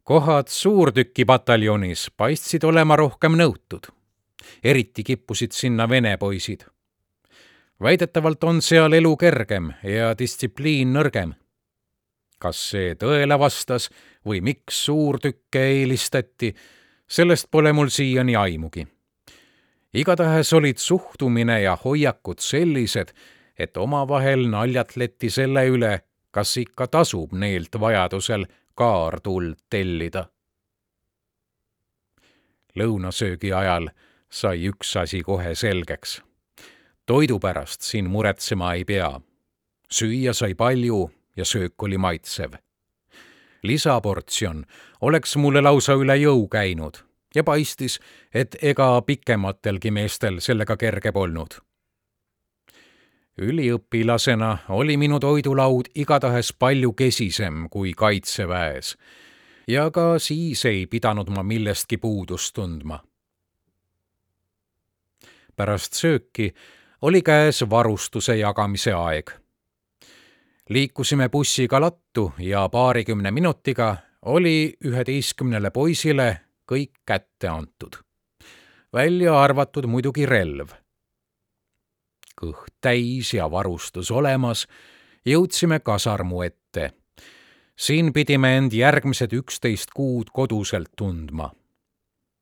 Kohad 0.06 0.48
suurtükipataljonis 0.48 2.12
paistsid 2.18 2.64
olema 2.64 2.96
rohkem 2.96 3.34
nõutud. 3.38 3.90
eriti 4.64 5.04
kippusid 5.04 5.52
sinna 5.52 5.90
vene 5.90 6.18
poisid. 6.18 6.66
väidetavalt 7.82 8.44
on 8.44 8.62
seal 8.62 8.94
elu 8.94 9.18
kergem 9.18 9.74
ja 9.84 10.18
distsipliin 10.18 10.94
nõrgem. 10.94 11.34
kas 12.40 12.70
see 12.70 12.96
tõele 12.96 13.40
vastas 13.40 13.90
või 14.26 14.42
miks 14.42 14.86
suurtükke 14.86 15.60
eelistati, 15.60 16.56
sellest 17.08 17.48
pole 17.52 17.74
mul 17.74 17.90
siiani 17.90 18.36
aimugi 18.36 18.88
igatahes 19.94 20.54
olid 20.54 20.78
suhtumine 20.78 21.62
ja 21.62 21.78
hoiakud 21.86 22.40
sellised, 22.40 23.14
et 23.60 23.78
omavahel 23.78 24.50
naljatleti 24.50 25.30
selle 25.30 25.66
üle, 25.68 26.00
kas 26.32 26.58
ikka 26.58 26.88
tasub 26.88 27.34
neelt 27.34 27.80
vajadusel 27.80 28.46
kaartuld 28.76 29.56
tellida. 29.70 30.26
lõunasöögi 32.76 33.54
ajal 33.54 33.90
sai 34.30 34.68
üks 34.70 34.98
asi 35.00 35.22
kohe 35.24 35.56
selgeks. 35.56 36.22
toidu 37.06 37.40
pärast 37.40 37.82
siin 37.82 38.10
muretsema 38.10 38.74
ei 38.74 38.86
pea. 38.86 39.22
süüa 39.92 40.34
sai 40.34 40.56
palju 40.56 41.12
ja 41.38 41.46
söök 41.46 41.84
oli 41.84 41.98
maitsev. 41.98 42.52
lisaportsjon 43.64 44.66
oleks 45.02 45.36
mulle 45.36 45.62
lausa 45.62 45.94
üle 45.94 46.16
jõu 46.16 46.48
käinud 46.48 47.06
ja 47.36 47.44
paistis, 47.44 48.00
et 48.34 48.56
ega 48.62 49.02
pikematelgi 49.02 49.92
meestel 49.92 50.40
sellega 50.40 50.78
kerge 50.78 51.12
polnud. 51.12 51.60
Üliõpilasena 53.42 54.58
oli 54.70 54.98
minu 54.98 55.20
toidulaud 55.20 55.92
igatahes 55.96 56.54
palju 56.54 56.94
kesisem 56.94 57.68
kui 57.70 57.94
kaitseväes 57.94 58.96
ja 59.68 59.92
ka 59.92 60.20
siis 60.20 60.66
ei 60.66 60.86
pidanud 60.88 61.30
ma 61.30 61.44
millestki 61.44 61.98
puudust 61.98 62.54
tundma. 62.56 63.00
pärast 65.56 65.94
sööki 65.94 66.54
oli 67.02 67.22
käes 67.22 67.64
varustuse 67.70 68.38
jagamise 68.38 68.94
aeg. 68.94 69.32
liikusime 70.70 71.30
bussiga 71.30 71.82
lattu 71.82 72.34
ja 72.40 72.70
paarikümne 72.70 73.32
minutiga 73.32 73.98
oli 74.22 74.78
üheteistkümnele 74.86 75.72
poisile 75.72 76.42
kõik 76.72 76.92
kätte 77.06 77.48
antud. 77.48 77.96
välja 78.94 79.42
arvatud 79.42 79.86
muidugi 79.86 80.26
relv. 80.26 80.85
Kõht 82.42 82.74
täis 82.82 83.34
ja 83.34 83.52
varustus 83.52 84.12
olemas, 84.12 84.68
jõudsime 85.26 85.80
kasarmu 85.80 86.42
ette. 86.42 86.92
siin 87.76 88.14
pidime 88.14 88.58
end 88.58 88.74
järgmised 88.74 89.34
üksteist 89.34 89.92
kuud 89.96 90.30
koduselt 90.34 90.90
tundma. 90.98 91.52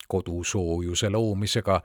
kodusoojuse 0.08 1.10
loomisega 1.10 1.82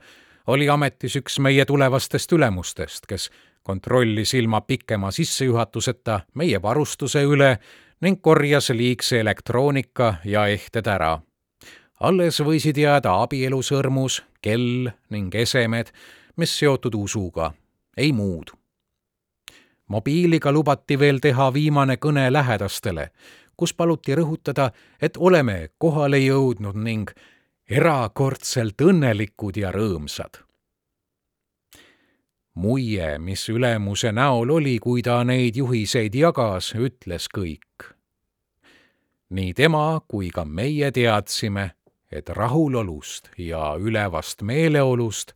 oli 0.47 0.69
ametis 0.69 1.15
üks 1.15 1.39
meie 1.39 1.65
tulevastest 1.65 2.31
ülemustest, 2.31 3.05
kes 3.05 3.29
kontrollis 3.63 4.33
ilma 4.33 4.61
pikema 4.61 5.11
sissejuhatuseta 5.11 6.19
meie 6.33 6.61
varustuse 6.61 7.23
üle 7.23 7.57
ning 8.01 8.21
korjas 8.21 8.69
liigse 8.69 9.19
elektroonika 9.19 10.15
ja 10.25 10.47
ehted 10.47 10.87
ära. 10.87 11.19
alles 11.99 12.39
võisid 12.39 12.77
jääda 12.79 13.13
abielusõrmus, 13.23 14.23
kell 14.41 14.89
ning 15.09 15.35
esemed, 15.35 15.91
mis 16.37 16.53
seotud 16.59 16.95
usuga, 16.95 17.51
ei 17.97 18.11
muud. 18.11 18.51
mobiiliga 19.87 20.51
lubati 20.51 20.99
veel 20.99 21.19
teha 21.19 21.53
viimane 21.53 21.97
kõne 21.97 22.31
lähedastele, 22.33 23.09
kus 23.57 23.73
paluti 23.73 24.15
rõhutada, 24.15 24.71
et 25.01 25.17
oleme 25.17 25.69
kohale 25.77 26.19
jõudnud 26.19 26.75
ning 26.75 27.09
erakordselt 27.69 28.81
õnnelikud 28.81 29.57
ja 29.57 29.71
rõõmsad 29.71 30.49
muie, 32.59 33.17
mis 33.19 33.49
ülemuse 33.49 34.11
näol 34.11 34.49
oli, 34.49 34.77
kui 34.83 35.01
ta 35.01 35.21
neid 35.23 35.55
juhiseid 35.55 36.15
jagas, 36.15 36.73
ütles 36.75 37.29
kõik. 37.31 37.95
nii 39.29 39.53
tema 39.53 40.01
kui 40.07 40.31
ka 40.33 40.45
meie 40.45 40.91
teadsime, 40.91 41.71
et 42.11 42.29
rahulolust 42.29 43.29
ja 43.37 43.75
ülevast 43.77 44.41
meeleolust 44.41 45.33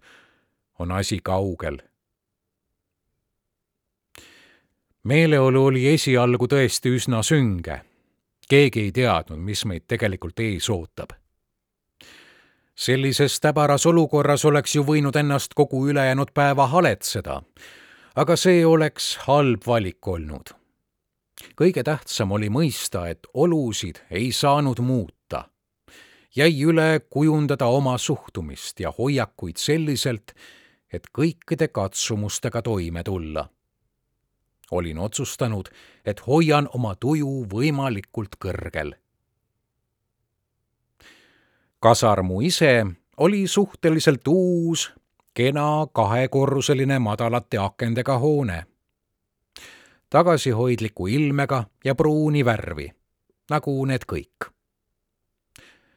on 0.79 0.91
asi 0.91 1.19
kaugel. 1.23 1.77
Meeleolu 5.03 5.65
oli 5.65 5.87
esialgu 5.93 6.47
tõesti 6.47 6.95
üsna 6.97 7.23
sünge. 7.23 7.81
keegi 8.49 8.79
ei 8.79 8.91
teadnud, 8.91 9.39
mis 9.39 9.65
meid 9.65 9.83
tegelikult 9.87 10.39
ees 10.39 10.69
ootab 10.69 11.13
sellises 12.75 13.39
täbaras 13.39 13.85
olukorras 13.85 14.45
oleks 14.45 14.75
ju 14.75 14.83
võinud 14.83 15.15
ennast 15.15 15.53
kogu 15.53 15.87
ülejäänud 15.89 16.33
päeva 16.33 16.67
haletseda, 16.67 17.41
aga 18.15 18.35
see 18.35 18.65
oleks 18.65 19.17
halb 19.27 19.67
valik 19.67 20.07
olnud. 20.07 20.53
kõige 21.55 21.83
tähtsam 21.83 22.31
oli 22.31 22.49
mõista, 22.49 23.07
et 23.09 23.27
olusid 23.33 24.01
ei 24.09 24.31
saanud 24.31 24.79
muuta. 24.79 25.49
jäi 26.35 26.63
üle 26.65 26.99
kujundada 27.09 27.65
oma 27.65 27.97
suhtumist 27.97 28.79
ja 28.79 28.91
hoiakuid 28.97 29.57
selliselt, 29.57 30.33
et 30.93 31.07
kõikide 31.17 31.67
katsumustega 31.67 32.61
toime 32.61 33.03
tulla. 33.03 33.49
Olin 34.73 34.99
otsustanud, 34.99 35.69
et 36.05 36.25
hoian 36.27 36.69
oma 36.73 36.95
tuju 36.95 37.45
võimalikult 37.53 38.35
kõrgel 38.41 38.95
kasarmu 41.83 42.41
ise 42.41 42.85
oli 43.17 43.47
suhteliselt 43.47 44.27
uus, 44.27 44.93
kena 45.33 45.87
kahekorruseline 45.91 46.99
madalate 46.99 47.57
akendega 47.57 48.17
hoone. 48.17 48.63
tagasihoidliku 50.09 51.07
ilmega 51.07 51.63
ja 51.83 51.95
pruuni 51.95 52.45
värvi, 52.45 52.87
nagu 53.49 53.85
need 53.85 54.05
kõik. 54.13 54.47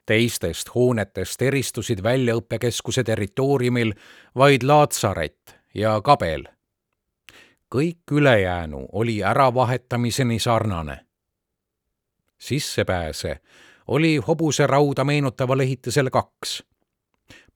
teistest 0.06 0.74
hoonetest 0.74 1.42
eristusid 1.42 2.02
väljaõppekeskuse 2.02 3.04
territooriumil 3.04 3.94
vaid 4.34 4.62
laatsaret 4.62 5.58
ja 5.74 6.00
kabel. 6.00 6.44
Kõik 7.76 8.12
ülejäänu 8.12 8.86
oli 8.92 9.22
äravahetamiseni 9.24 10.38
sarnane. 10.38 11.06
sissepääse 12.38 13.40
oli 13.86 14.16
hobuserauda 14.16 15.04
meenutaval 15.04 15.60
ehitisel 15.60 16.10
kaks. 16.10 16.64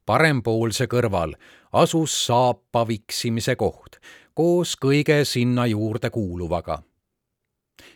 parempoolse 0.07 0.85
kõrval 0.85 1.35
asus 1.73 2.27
saapa 2.27 2.89
viksimise 2.89 3.57
koht 3.57 3.97
koos 4.35 4.77
kõige 4.85 5.25
sinna 5.25 5.67
juurde 5.67 6.11
kuuluvaga. 6.11 6.83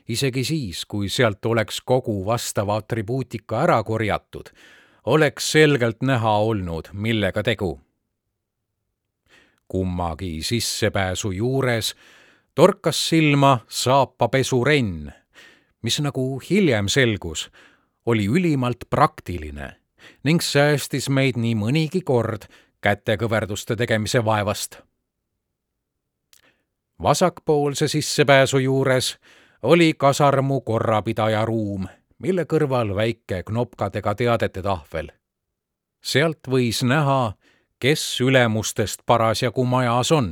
isegi 0.09 0.45
siis, 0.45 0.85
kui 0.85 1.09
sealt 1.09 1.47
oleks 1.47 1.81
kogu 1.81 2.27
vastava 2.27 2.77
atribuutika 2.77 3.63
ära 3.63 3.83
korjatud, 3.83 4.51
oleks 5.05 5.53
selgelt 5.53 6.03
näha 6.03 6.37
olnud, 6.39 6.89
millega 6.93 7.43
tegu. 7.43 7.81
Kummagi 9.69 10.43
sissepääsu 10.43 11.31
juures 11.31 11.95
torkas 12.55 13.09
silma 13.09 13.59
saapapesurenn, 13.69 15.13
mis 15.83 16.01
nagu 16.01 16.41
hiljem 16.51 16.89
selgus, 16.89 17.51
oli 18.07 18.27
ülimalt 18.27 18.85
praktiline 18.91 19.77
ning 20.25 20.43
säästis 20.45 21.09
meid 21.09 21.39
nii 21.41 21.55
mõnigi 21.57 22.03
kord 22.05 22.45
kätekõverduste 22.85 23.77
tegemise 23.77 24.25
vaevast. 24.25 24.83
vasakpoolse 27.03 27.89
sissepääsu 27.89 28.59
juures 28.59 29.19
oli 29.63 29.95
kasarmu 29.95 30.61
korrapidaja 30.61 31.45
ruum, 31.45 31.87
mille 32.19 32.45
kõrval 32.45 32.95
väike 32.95 33.43
knopkadega 33.43 34.15
teadete 34.15 34.63
tahvel. 34.63 35.09
sealt 36.03 36.49
võis 36.49 36.83
näha, 36.85 37.33
kes 37.85 38.21
ülemustest 38.21 39.03
parasjagu 39.07 39.65
majas 39.69 40.09
on 40.13 40.29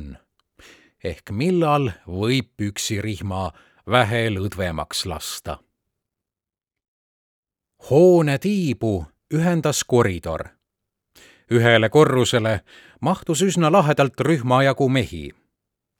ehk 1.05 1.29
millal 1.31 1.91
võib 2.07 2.47
püksirihma 2.57 3.41
vähe 3.93 4.21
lõdvemaks 4.33 5.03
lasta 5.05 5.59
hoone 7.89 8.37
tiibu 8.37 9.05
ühendas 9.33 9.83
koridor. 9.87 10.47
ühele 11.51 11.89
korrusele 11.89 12.61
mahtus 13.01 13.41
üsna 13.41 13.71
lahedalt 13.71 14.19
rühma 14.19 14.63
jagu 14.63 14.89
mehi. 14.89 15.31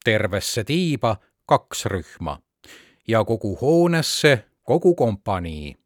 tervesse 0.05 0.63
tiiba 0.63 1.17
kaks 1.45 1.85
rühma 1.85 2.39
ja 3.07 3.23
kogu 3.25 3.57
hoonesse 3.61 4.45
kogu 4.63 4.95
kompanii. 4.95 5.77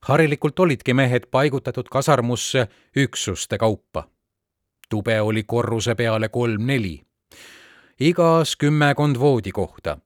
harilikult 0.00 0.58
olidki 0.58 0.94
mehed 0.94 1.26
paigutatud 1.30 1.88
kasarmusse 1.90 2.68
üksuste 2.96 3.58
kaupa. 3.58 4.11
Tube 4.92 5.20
oli 5.20 5.42
korruse 5.42 5.94
peale 5.94 6.28
kolm-neli, 6.28 7.00
igas 8.00 8.56
kümmekond 8.56 9.16
voodikohta. 9.18 9.98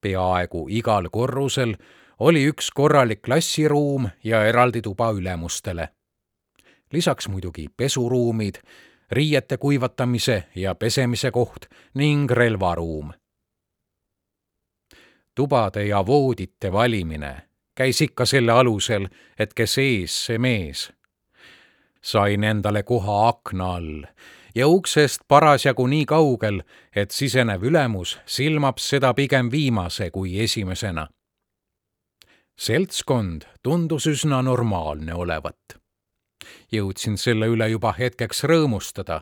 peaaegu 0.00 0.66
igal 0.70 1.08
korrusel 1.12 1.74
oli 2.18 2.44
üks 2.50 2.70
korralik 2.74 3.22
klassiruum 3.22 4.08
ja 4.24 4.44
eraldi 4.46 4.82
tuba 4.82 5.10
ülemustele. 5.10 5.88
lisaks 6.92 7.28
muidugi 7.28 7.66
pesuruumid, 7.76 8.54
riiete 9.10 9.56
kuivatamise 9.56 10.44
ja 10.54 10.74
pesemise 10.74 11.30
koht 11.30 11.66
ning 11.94 12.30
relvaruum. 12.30 13.12
tubade 15.34 15.86
ja 15.86 16.06
voodite 16.06 16.72
valimine 16.72 17.46
käis 17.76 18.00
ikka 18.00 18.24
selle 18.24 18.52
alusel, 18.52 19.08
et 19.38 19.54
kes 19.54 19.78
ees, 19.78 20.26
see 20.26 20.38
mees. 20.38 20.92
Sain 22.06 22.44
endale 22.44 22.84
koha 22.86 23.18
akna 23.28 23.72
all 23.80 24.04
ja 24.54 24.68
uksest 24.70 25.26
parasjagu 25.28 25.86
nii 25.90 26.06
kaugel, 26.06 26.62
et 26.94 27.10
sisenev 27.10 27.66
ülemus 27.66 28.16
silmab 28.26 28.78
seda 28.78 29.10
pigem 29.14 29.50
viimase 29.50 30.10
kui 30.14 30.38
esimesena 30.40 31.08
seltskond 32.56 33.42
tundus 33.62 34.06
üsna 34.06 34.42
normaalne 34.42 35.14
olevat. 35.14 35.76
jõudsin 36.72 37.16
selle 37.18 37.46
üle 37.46 37.68
juba 37.68 37.92
hetkeks 37.98 38.44
rõõmustada, 38.44 39.20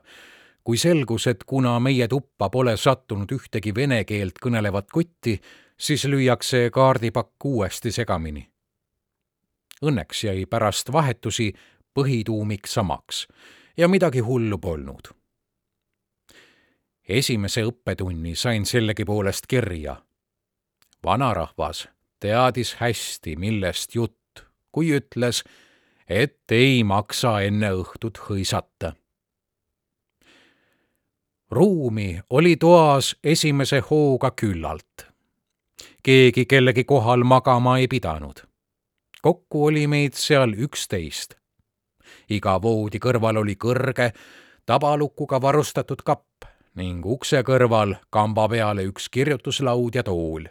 kui 0.64 0.78
selgus, 0.78 1.26
et 1.26 1.44
kuna 1.44 1.78
meie 1.80 2.08
tuppa 2.08 2.48
pole 2.50 2.76
sattunud 2.76 3.30
ühtegi 3.32 3.74
vene 3.74 4.04
keelt 4.04 4.38
kõnelevat 4.42 4.90
kotti, 4.92 5.40
siis 5.76 6.04
lüüakse 6.04 6.70
kaardipakk 6.72 7.44
uuesti 7.44 7.92
segamini. 7.92 8.48
Õnneks 9.84 10.24
jäi 10.24 10.46
pärast 10.46 10.92
vahetusi 10.92 11.52
põhituumik 11.94 12.66
samaks 12.66 13.26
ja 13.76 13.88
midagi 13.88 14.20
hullu 14.20 14.58
polnud. 14.58 15.14
esimese 17.08 17.64
õppetunni 17.64 18.34
sain 18.34 18.66
sellegipoolest 18.66 19.46
kirja. 19.46 19.96
vanarahvas 21.04 21.88
teadis 22.20 22.74
hästi, 22.80 23.36
millest 23.36 23.94
jutt, 23.94 24.44
kui 24.72 24.94
ütles, 24.96 25.42
et 26.08 26.52
ei 26.52 26.84
maksa 26.84 27.40
enne 27.44 27.72
õhtut 27.72 28.20
hõisata. 28.28 28.94
ruumi 31.50 32.20
oli 32.30 32.56
toas 32.56 33.16
esimese 33.24 33.82
hooga 33.90 34.30
küllalt. 34.30 35.06
keegi 36.02 36.46
kellegi 36.46 36.84
kohal 36.84 37.24
magama 37.24 37.78
ei 37.78 37.88
pidanud. 37.88 38.40
kokku 39.22 39.66
oli 39.66 39.86
meid 39.86 40.14
seal 40.14 40.52
üksteist. 40.52 41.43
Iga 42.30 42.58
voodi 42.62 42.98
kõrval 42.98 43.42
oli 43.42 43.56
kõrge, 43.56 44.12
tabalukuga 44.66 45.40
varustatud 45.40 46.02
kapp 46.04 46.48
ning 46.74 47.06
ukse 47.06 47.42
kõrval 47.42 47.96
kamba 48.10 48.48
peale 48.48 48.84
üks 48.88 49.08
kirjutuslaud 49.08 49.94
ja 49.94 50.02
tool 50.02 50.48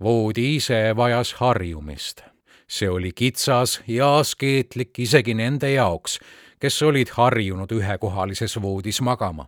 voodi 0.00 0.56
ise 0.56 0.96
vajas 0.96 1.32
harjumist. 1.32 2.20
see 2.68 2.90
oli 2.90 3.12
kitsas 3.12 3.80
ja 3.86 4.18
askeetlik 4.18 4.98
isegi 4.98 5.34
nende 5.34 5.70
jaoks, 5.70 6.18
kes 6.60 6.82
olid 6.82 7.08
harjunud 7.10 7.72
ühekohalises 7.72 8.62
voodis 8.62 9.00
magama. 9.00 9.46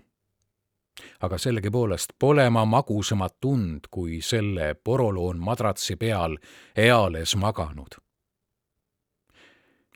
aga 1.20 1.38
sellegipoolest 1.38 2.12
pole 2.18 2.50
ma 2.50 2.64
magusamat 2.64 3.34
tund 3.40 3.80
kui 3.90 4.20
selle 4.20 4.74
poroloon 4.74 5.38
madratsi 5.38 5.96
peal 5.96 6.36
eales 6.76 7.36
maganud 7.36 7.94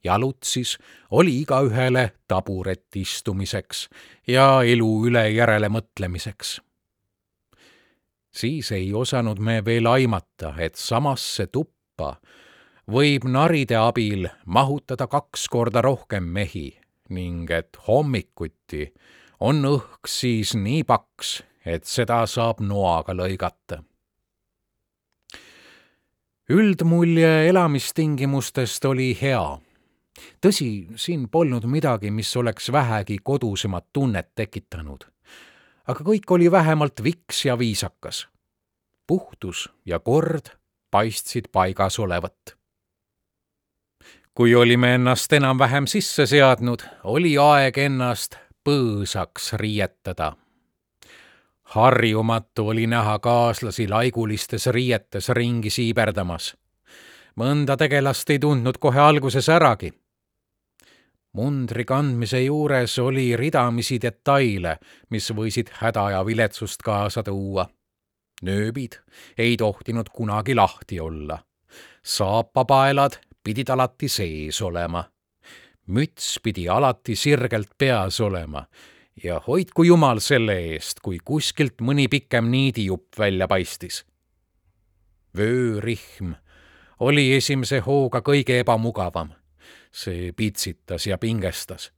jalutsis 0.05 0.79
oli 1.11 1.41
igaühele 1.41 2.13
taburet 2.29 2.97
istumiseks 2.97 3.89
ja 4.29 4.63
elu 4.63 4.91
üle 5.09 5.25
järele 5.31 5.69
mõtlemiseks. 5.69 6.61
siis 8.35 8.73
ei 8.73 8.93
osanud 8.95 9.39
me 9.39 9.65
veel 9.65 9.87
aimata, 9.87 10.55
et 10.59 10.75
samasse 10.75 11.47
tuppa 11.47 12.17
võib 12.91 13.25
naride 13.25 13.77
abil 13.77 14.29
mahutada 14.47 15.07
kaks 15.07 15.49
korda 15.49 15.83
rohkem 15.83 16.25
mehi 16.25 16.79
ning 17.11 17.51
et 17.51 17.77
hommikuti 17.89 18.93
on 19.41 19.65
õhk 19.65 20.09
siis 20.09 20.55
nii 20.55 20.85
paks, 20.85 21.43
et 21.65 21.85
seda 21.85 22.27
saab 22.27 22.61
noaga 22.61 23.13
lõigata 23.13 23.83
üldmulje 26.49 27.49
elamistingimustest 27.49 28.85
oli 28.85 29.15
hea 29.21 29.59
tõsi, 30.41 30.87
siin 30.97 31.29
polnud 31.29 31.67
midagi, 31.67 32.11
mis 32.11 32.37
oleks 32.37 32.73
vähegi 32.73 33.19
kodusemat 33.23 33.87
tunnet 33.93 34.35
tekitanud. 34.35 35.05
aga 35.87 36.05
kõik 36.05 36.31
oli 36.31 36.51
vähemalt 36.51 37.03
viks 37.03 37.45
ja 37.45 37.59
viisakas. 37.59 38.29
puhtus 39.07 39.71
ja 39.87 39.99
kord 39.99 40.47
paistsid 40.91 41.45
paigas 41.53 41.99
olevat. 41.99 42.57
kui 44.35 44.55
olime 44.55 44.95
ennast 44.95 45.33
enam-vähem 45.33 45.87
sisse 45.87 46.27
seadnud, 46.27 46.83
oli 47.05 47.39
aeg 47.39 47.79
ennast 47.79 48.39
põõsaks 48.69 49.53
riietada 49.53 50.37
harjumatu 51.65 52.69
oli 52.69 52.87
näha 52.87 53.19
kaaslasi 53.19 53.89
laigulistes 53.89 54.67
riietes 54.67 55.29
ringi 55.29 55.71
siiberdamas. 55.71 56.57
mõnda 57.37 57.77
tegelast 57.77 58.31
ei 58.31 58.39
tundnud 58.39 58.79
kohe 58.79 59.01
alguses 59.01 59.49
äragi 59.49 60.04
mundri 61.35 61.85
kandmise 61.85 62.41
juures 62.45 62.99
oli 62.99 63.37
ridamisi 63.37 63.99
detaile, 64.03 64.77
mis 65.11 65.31
võisid 65.35 65.73
häda 65.81 66.11
ja 66.15 66.23
viletsust 66.27 66.83
kaasa 66.83 67.23
tuua. 67.23 67.67
nööbid 68.43 68.99
ei 69.39 69.57
tohtinud 69.57 70.09
kunagi 70.13 70.55
lahti 70.55 71.01
olla. 71.01 71.39
saapapaelad 72.03 73.19
pidid 73.45 73.69
alati 73.69 74.09
sees 74.09 74.63
olema. 74.63 75.05
müts 75.89 76.41
pidi 76.43 76.69
alati 76.69 77.17
sirgelt 77.17 77.71
peas 77.79 78.21
olema 78.21 78.67
ja 79.25 79.41
hoidku 79.47 79.83
jumal 79.83 80.19
selle 80.19 80.59
eest, 80.59 81.01
kui 81.01 81.19
kuskilt 81.25 81.81
mõni 81.81 82.09
pikem 82.09 82.51
niidijupp 82.51 83.19
välja 83.19 83.49
paistis. 83.49 84.05
vöörihm 85.37 86.35
oli 87.01 87.33
esimese 87.37 87.81
hooga 87.81 88.21
kõige 88.21 88.61
ebamugavam 88.61 89.44
see 89.95 90.33
pitsitas 90.33 91.07
ja 91.07 91.19
pingestas. 91.19 91.93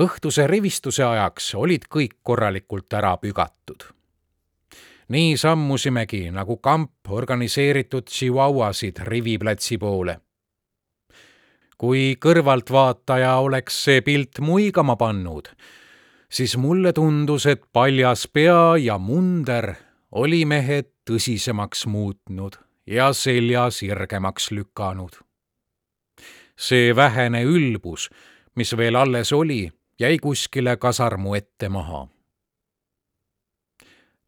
õhtuse 0.00 0.46
rivistuse 0.46 1.04
ajaks 1.04 1.54
olid 1.54 1.88
kõik 1.90 2.20
korralikult 2.22 2.92
ära 2.92 3.16
pügatud. 3.16 3.82
nii 5.08 5.36
sammusimegi 5.36 6.30
nagu 6.30 6.56
kamp 6.56 7.10
organiseeritud 7.10 8.06
Chihuahuasid 8.06 9.02
riviplatsi 9.02 9.78
poole. 9.78 10.20
kui 11.78 12.16
kõrvaltvaataja 12.20 13.36
oleks 13.36 13.84
see 13.84 14.00
pilt 14.00 14.38
muigama 14.40 14.96
pannud, 14.96 15.48
siis 16.30 16.56
mulle 16.56 16.92
tundus, 16.92 17.46
et 17.46 17.62
paljas 17.72 18.28
pea 18.28 18.76
ja 18.76 18.98
munder 18.98 19.74
oli 20.12 20.44
mehed 20.44 20.92
tõsisemaks 21.10 21.86
muutnud 21.86 22.58
ja 22.86 23.12
selja 23.12 23.70
sirgemaks 23.70 24.50
lükanud 24.50 25.18
see 26.60 26.96
vähene 26.96 27.42
ülbus, 27.42 28.10
mis 28.54 28.76
veel 28.76 28.96
alles 28.96 29.32
oli, 29.32 29.70
jäi 30.00 30.18
kuskile 30.18 30.76
kasarmu 30.76 31.34
ette 31.34 31.68
maha. 31.68 32.08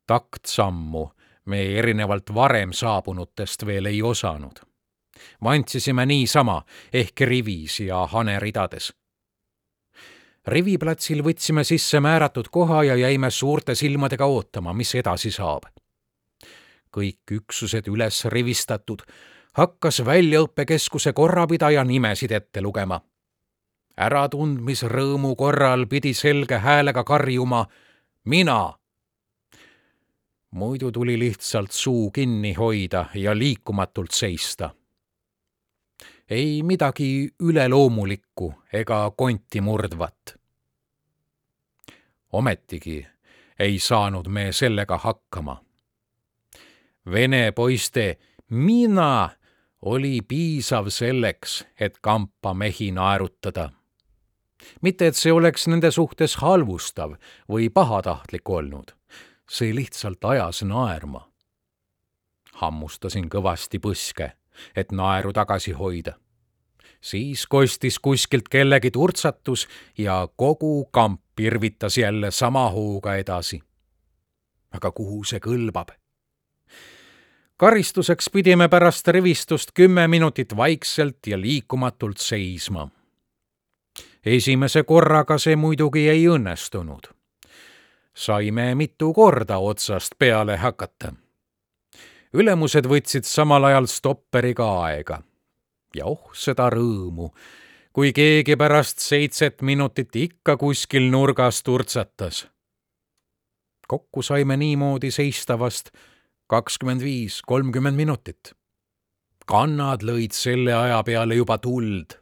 taktsammu 0.07 1.11
me 1.45 1.79
erinevalt 1.79 2.35
varem 2.35 2.73
saabunutest 2.73 3.67
veel 3.67 3.87
ei 3.87 4.03
osanud. 4.03 4.61
vantsisime 5.45 6.07
niisama 6.07 6.63
ehk 6.93 7.21
rivis 7.21 7.81
ja 7.81 8.07
haneridades. 8.07 8.93
riviplatsil 10.47 11.23
võtsime 11.23 11.65
sisse 11.65 12.01
määratud 12.01 12.49
koha 12.51 12.85
ja 12.85 12.97
jäime 12.97 13.31
suurte 13.31 13.75
silmadega 13.75 14.27
ootama, 14.27 14.73
mis 14.73 14.95
edasi 14.95 15.31
saab. 15.31 15.63
kõik 16.97 17.33
üksused 17.33 17.89
üles 17.89 18.25
rivistatud 18.25 19.03
hakkas 19.53 20.05
väljaõppekeskuse 20.05 21.13
korrapidaja 21.13 21.85
nimesid 21.85 22.31
ette 22.31 22.61
lugema. 22.61 23.01
äratundmisrõõmu 23.97 25.35
korral 25.37 25.87
pidi 25.87 26.15
selge 26.15 26.59
häälega 26.59 27.05
karjuma 27.05 27.67
mina. 28.25 28.73
muidu 30.51 30.93
tuli 30.93 31.19
lihtsalt 31.19 31.71
suu 31.71 32.11
kinni 32.11 32.53
hoida 32.53 33.07
ja 33.15 33.39
liikumatult 33.39 34.11
seista. 34.11 34.71
ei 36.31 36.63
midagi 36.63 37.31
üleloomulikku 37.41 38.55
ega 38.73 39.13
konti 39.17 39.61
murdvat. 39.61 40.37
ometigi 42.33 43.07
ei 43.59 43.79
saanud 43.79 44.29
me 44.29 44.53
sellega 44.53 44.99
hakkama. 44.99 45.65
Vene 47.13 47.53
poiste 47.53 48.19
mina 48.49 49.31
oli 49.83 50.21
piisav 50.29 50.89
selleks, 50.89 51.65
et 51.81 51.99
kampa 52.01 52.55
mehi 52.55 52.91
naerutada. 52.91 53.71
mitte, 54.81 55.07
et 55.07 55.17
see 55.17 55.33
oleks 55.33 55.67
nende 55.67 55.91
suhtes 55.91 56.37
halvustav 56.39 57.17
või 57.51 57.67
pahatahtlik 57.71 58.49
olnud, 58.49 58.95
see 59.51 59.75
lihtsalt 59.75 60.25
ajas 60.25 60.63
naerma. 60.63 61.29
hammustasin 62.53 63.29
kõvasti 63.29 63.79
põske, 63.79 64.33
et 64.77 64.93
naeru 64.93 65.33
tagasi 65.33 65.73
hoida. 65.73 66.13
siis 67.01 67.47
kostis 67.47 67.99
kuskilt 67.99 68.49
kellegi 68.49 68.91
turtsatus 68.91 69.69
ja 69.99 70.29
kogu 70.37 70.85
kamp 70.85 71.41
irvitas 71.41 71.99
jälle 71.99 72.31
sama 72.31 72.71
hooga 72.71 73.15
edasi. 73.17 73.63
aga 74.71 74.93
kuhu 74.93 75.25
see 75.25 75.41
kõlbab? 75.41 76.02
Karistuseks 77.63 78.31
pidime 78.31 78.69
pärast 78.69 79.09
rivistust 79.09 79.71
kümme 79.75 80.09
minutit 80.09 80.57
vaikselt 80.57 81.19
ja 81.27 81.41
liikumatult 81.41 82.19
seisma. 82.19 82.89
esimese 84.27 84.83
korraga 84.83 85.39
see 85.39 85.57
muidugi 85.57 86.09
ei 86.09 86.27
õnnestunud. 86.27 87.07
saime 88.15 88.75
mitu 88.75 89.13
korda 89.13 89.59
otsast 89.59 90.19
peale 90.19 90.57
hakata. 90.57 91.13
ülemused 92.35 92.85
võtsid 92.85 93.23
samal 93.23 93.65
ajal 93.65 93.87
stopperiga 93.87 94.83
aega. 94.83 95.23
ja 95.97 96.07
oh 96.07 96.31
seda 96.35 96.71
rõõmu, 96.71 97.31
kui 97.93 98.13
keegi 98.13 98.57
pärast 98.57 98.99
seitset 98.99 99.63
minutit 99.63 100.17
ikka 100.17 100.57
kuskil 100.57 101.11
nurgas 101.11 101.63
turtsatas. 101.63 102.47
kokku 103.89 104.23
saime 104.23 104.57
niimoodi 104.57 105.11
seista 105.11 105.59
vast 105.59 105.91
kakskümmend 106.47 107.03
viis, 107.03 107.43
kolmkümmend 107.43 107.97
minutit. 107.97 108.53
kannad 109.47 110.05
lõid 110.07 110.33
selle 110.33 110.75
aja 110.75 111.03
peale 111.03 111.35
juba 111.35 111.59
tuld. 111.59 112.19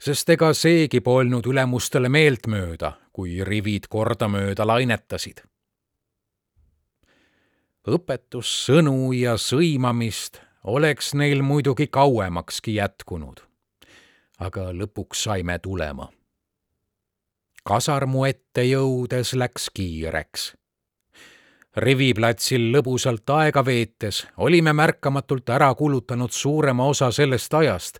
sest 0.00 0.28
ega 0.30 0.52
seegi 0.54 1.00
polnud 1.00 1.46
ülemustele 1.46 2.08
meeltmööda, 2.08 2.92
kui 3.12 3.44
rivid 3.44 3.88
kordamööda 3.88 4.66
lainetasid. 4.66 5.42
õpetussõnu 7.88 9.12
ja 9.12 9.36
sõimamist 9.36 10.40
oleks 10.64 11.14
neil 11.14 11.42
muidugi 11.42 11.86
kauemakski 11.86 12.74
jätkunud. 12.74 13.40
aga 14.38 14.72
lõpuks 14.72 15.24
saime 15.24 15.58
tulema 15.58 16.12
kasarmu 17.68 18.24
ette 18.24 18.62
jõudes 18.64 19.34
läks 19.36 19.68
kiireks 19.76 20.52
riviplatsil 21.80 22.70
lõbusalt 22.74 23.30
aega 23.30 23.64
veetes 23.64 24.24
olime 24.36 24.72
märkamatult 24.72 25.48
ära 25.50 25.68
kulutanud 25.74 26.32
suurema 26.34 26.86
osa 26.86 27.10
sellest 27.12 27.54
ajast, 27.54 27.98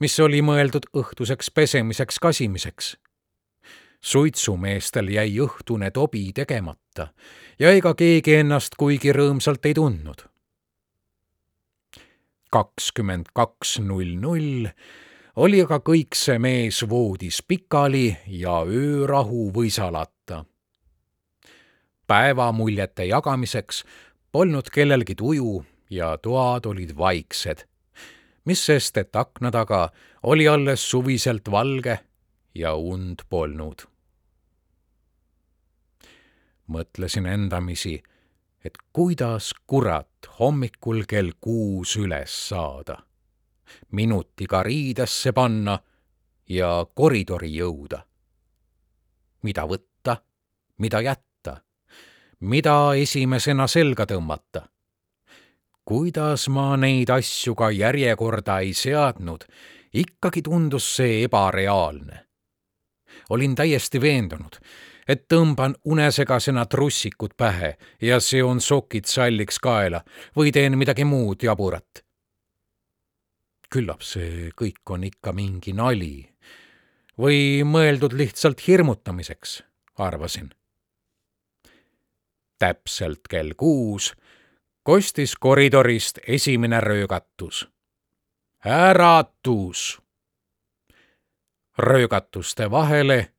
mis 0.00 0.18
oli 0.20 0.42
mõeldud 0.42 0.88
õhtuseks 0.96 1.50
pesemiseks 1.54 2.18
kasimiseks. 2.18 2.96
suitsumeestel 4.00 5.08
jäi 5.08 5.38
õhtune 5.40 5.90
tobi 5.90 6.32
tegemata 6.32 7.08
ja 7.58 7.70
ega 7.72 7.94
keegi 7.94 8.34
ennast 8.34 8.74
kuigi 8.76 9.12
rõõmsalt 9.12 9.66
ei 9.66 9.74
tundnud. 9.74 10.22
kakskümmend 12.50 13.26
kaks 13.34 13.78
null 13.80 14.16
null 14.20 14.68
oli 15.36 15.60
aga 15.60 15.80
kõik 15.84 16.16
see 16.16 16.38
mees 16.38 16.82
voodis 16.88 17.42
pikali 17.42 18.16
ja 18.26 18.62
öörahu 18.64 19.50
võisalata. 19.52 20.44
Päevamuljete 22.06 23.04
jagamiseks 23.04 23.84
polnud 24.32 24.70
kellelgi 24.72 25.14
tuju 25.14 25.64
ja 25.90 26.18
toad 26.18 26.66
olid 26.66 26.96
vaiksed, 26.96 27.64
mis 28.44 28.66
sest, 28.66 28.96
et 28.96 29.16
akna 29.16 29.50
taga 29.50 29.88
oli 30.22 30.48
alles 30.48 30.90
suviselt 30.90 31.50
valge 31.50 31.98
ja 32.54 32.74
und 32.74 33.26
polnud. 33.28 33.86
mõtlesin 36.66 37.26
endamisi, 37.26 38.02
et 38.64 38.74
kuidas 38.92 39.52
kurat 39.66 40.26
hommikul 40.38 41.04
kell 41.06 41.30
kuus 41.40 41.96
üles 41.96 42.48
saada 42.48 43.06
minutiga 43.92 44.62
riidesse 44.62 45.32
panna 45.32 45.78
ja 46.48 46.86
koridori 46.94 47.50
jõuda. 47.56 48.02
mida 49.42 49.62
võtta, 49.62 50.16
mida 50.78 51.00
jätta, 51.00 51.35
mida 52.40 52.94
esimesena 52.94 53.66
selga 53.66 54.06
tõmmata. 54.06 54.68
kuidas 55.84 56.48
ma 56.48 56.76
neid 56.76 57.10
asju 57.10 57.54
ka 57.54 57.70
järjekorda 57.70 58.58
ei 58.58 58.74
seadnud, 58.74 59.44
ikkagi 59.94 60.42
tundus 60.42 60.96
see 60.96 61.22
ebareaalne. 61.24 62.26
olin 63.30 63.54
täiesti 63.54 64.00
veendunud, 64.00 64.58
et 65.08 65.28
tõmban 65.28 65.74
unesegasena 65.84 66.66
trussikud 66.66 67.36
pähe 67.36 67.76
ja 68.02 68.20
seon 68.20 68.60
sokid 68.60 69.04
salliks 69.04 69.58
kaela 69.58 70.04
või 70.36 70.52
teen 70.52 70.78
midagi 70.78 71.04
muud 71.04 71.42
jaburat 71.42 72.06
küllap 73.72 74.04
see 74.06 74.50
kõik 74.56 74.94
on 74.94 75.04
ikka 75.06 75.32
mingi 75.36 75.74
nali 75.76 76.26
või 77.20 77.64
mõeldud 77.66 78.14
lihtsalt 78.16 78.60
hirmutamiseks, 78.66 79.62
arvasin. 79.98 80.50
Täpselt 82.58 83.20
kell 83.30 83.52
kuus 83.56 84.14
kostis 84.86 85.36
koridorist 85.36 86.18
esimene 86.26 86.80
röögatus. 86.80 87.68
äratus! 88.66 90.02
röögatuste 91.78 92.70
vahele 92.70 93.32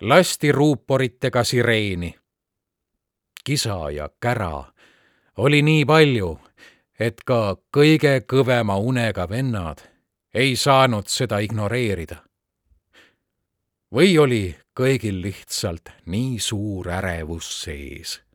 lasti 0.00 0.52
ruuporitega 0.52 1.44
sireeni. 1.44 2.14
kisa 3.44 3.90
ja 3.90 4.10
kära 4.20 4.64
oli 5.36 5.62
nii 5.62 5.84
palju, 5.84 6.38
et 7.00 7.14
ka 7.24 7.56
kõige 7.76 8.20
kõvema 8.32 8.76
unega 8.76 9.28
vennad 9.28 9.78
ei 10.34 10.56
saanud 10.56 11.06
seda 11.06 11.38
ignoreerida. 11.38 12.16
või 13.94 14.18
oli 14.18 14.56
kõigil 14.80 15.22
lihtsalt 15.22 15.88
nii 16.06 16.38
suur 16.38 16.88
ärevus 16.88 17.62
sees? 17.62 18.25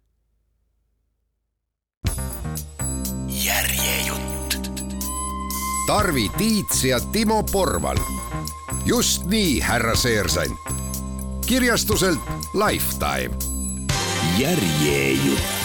Tarvi 5.92 6.30
Tiits 6.38 6.84
ja 6.84 7.00
Timo 7.00 7.44
Porval. 7.44 7.98
just 8.86 9.26
nii, 9.26 9.60
härra 9.60 9.96
Seersant. 9.96 10.60
kirjastuselt 11.46 12.20
Lifetime. 12.54 13.36
järjejutt 14.38 15.61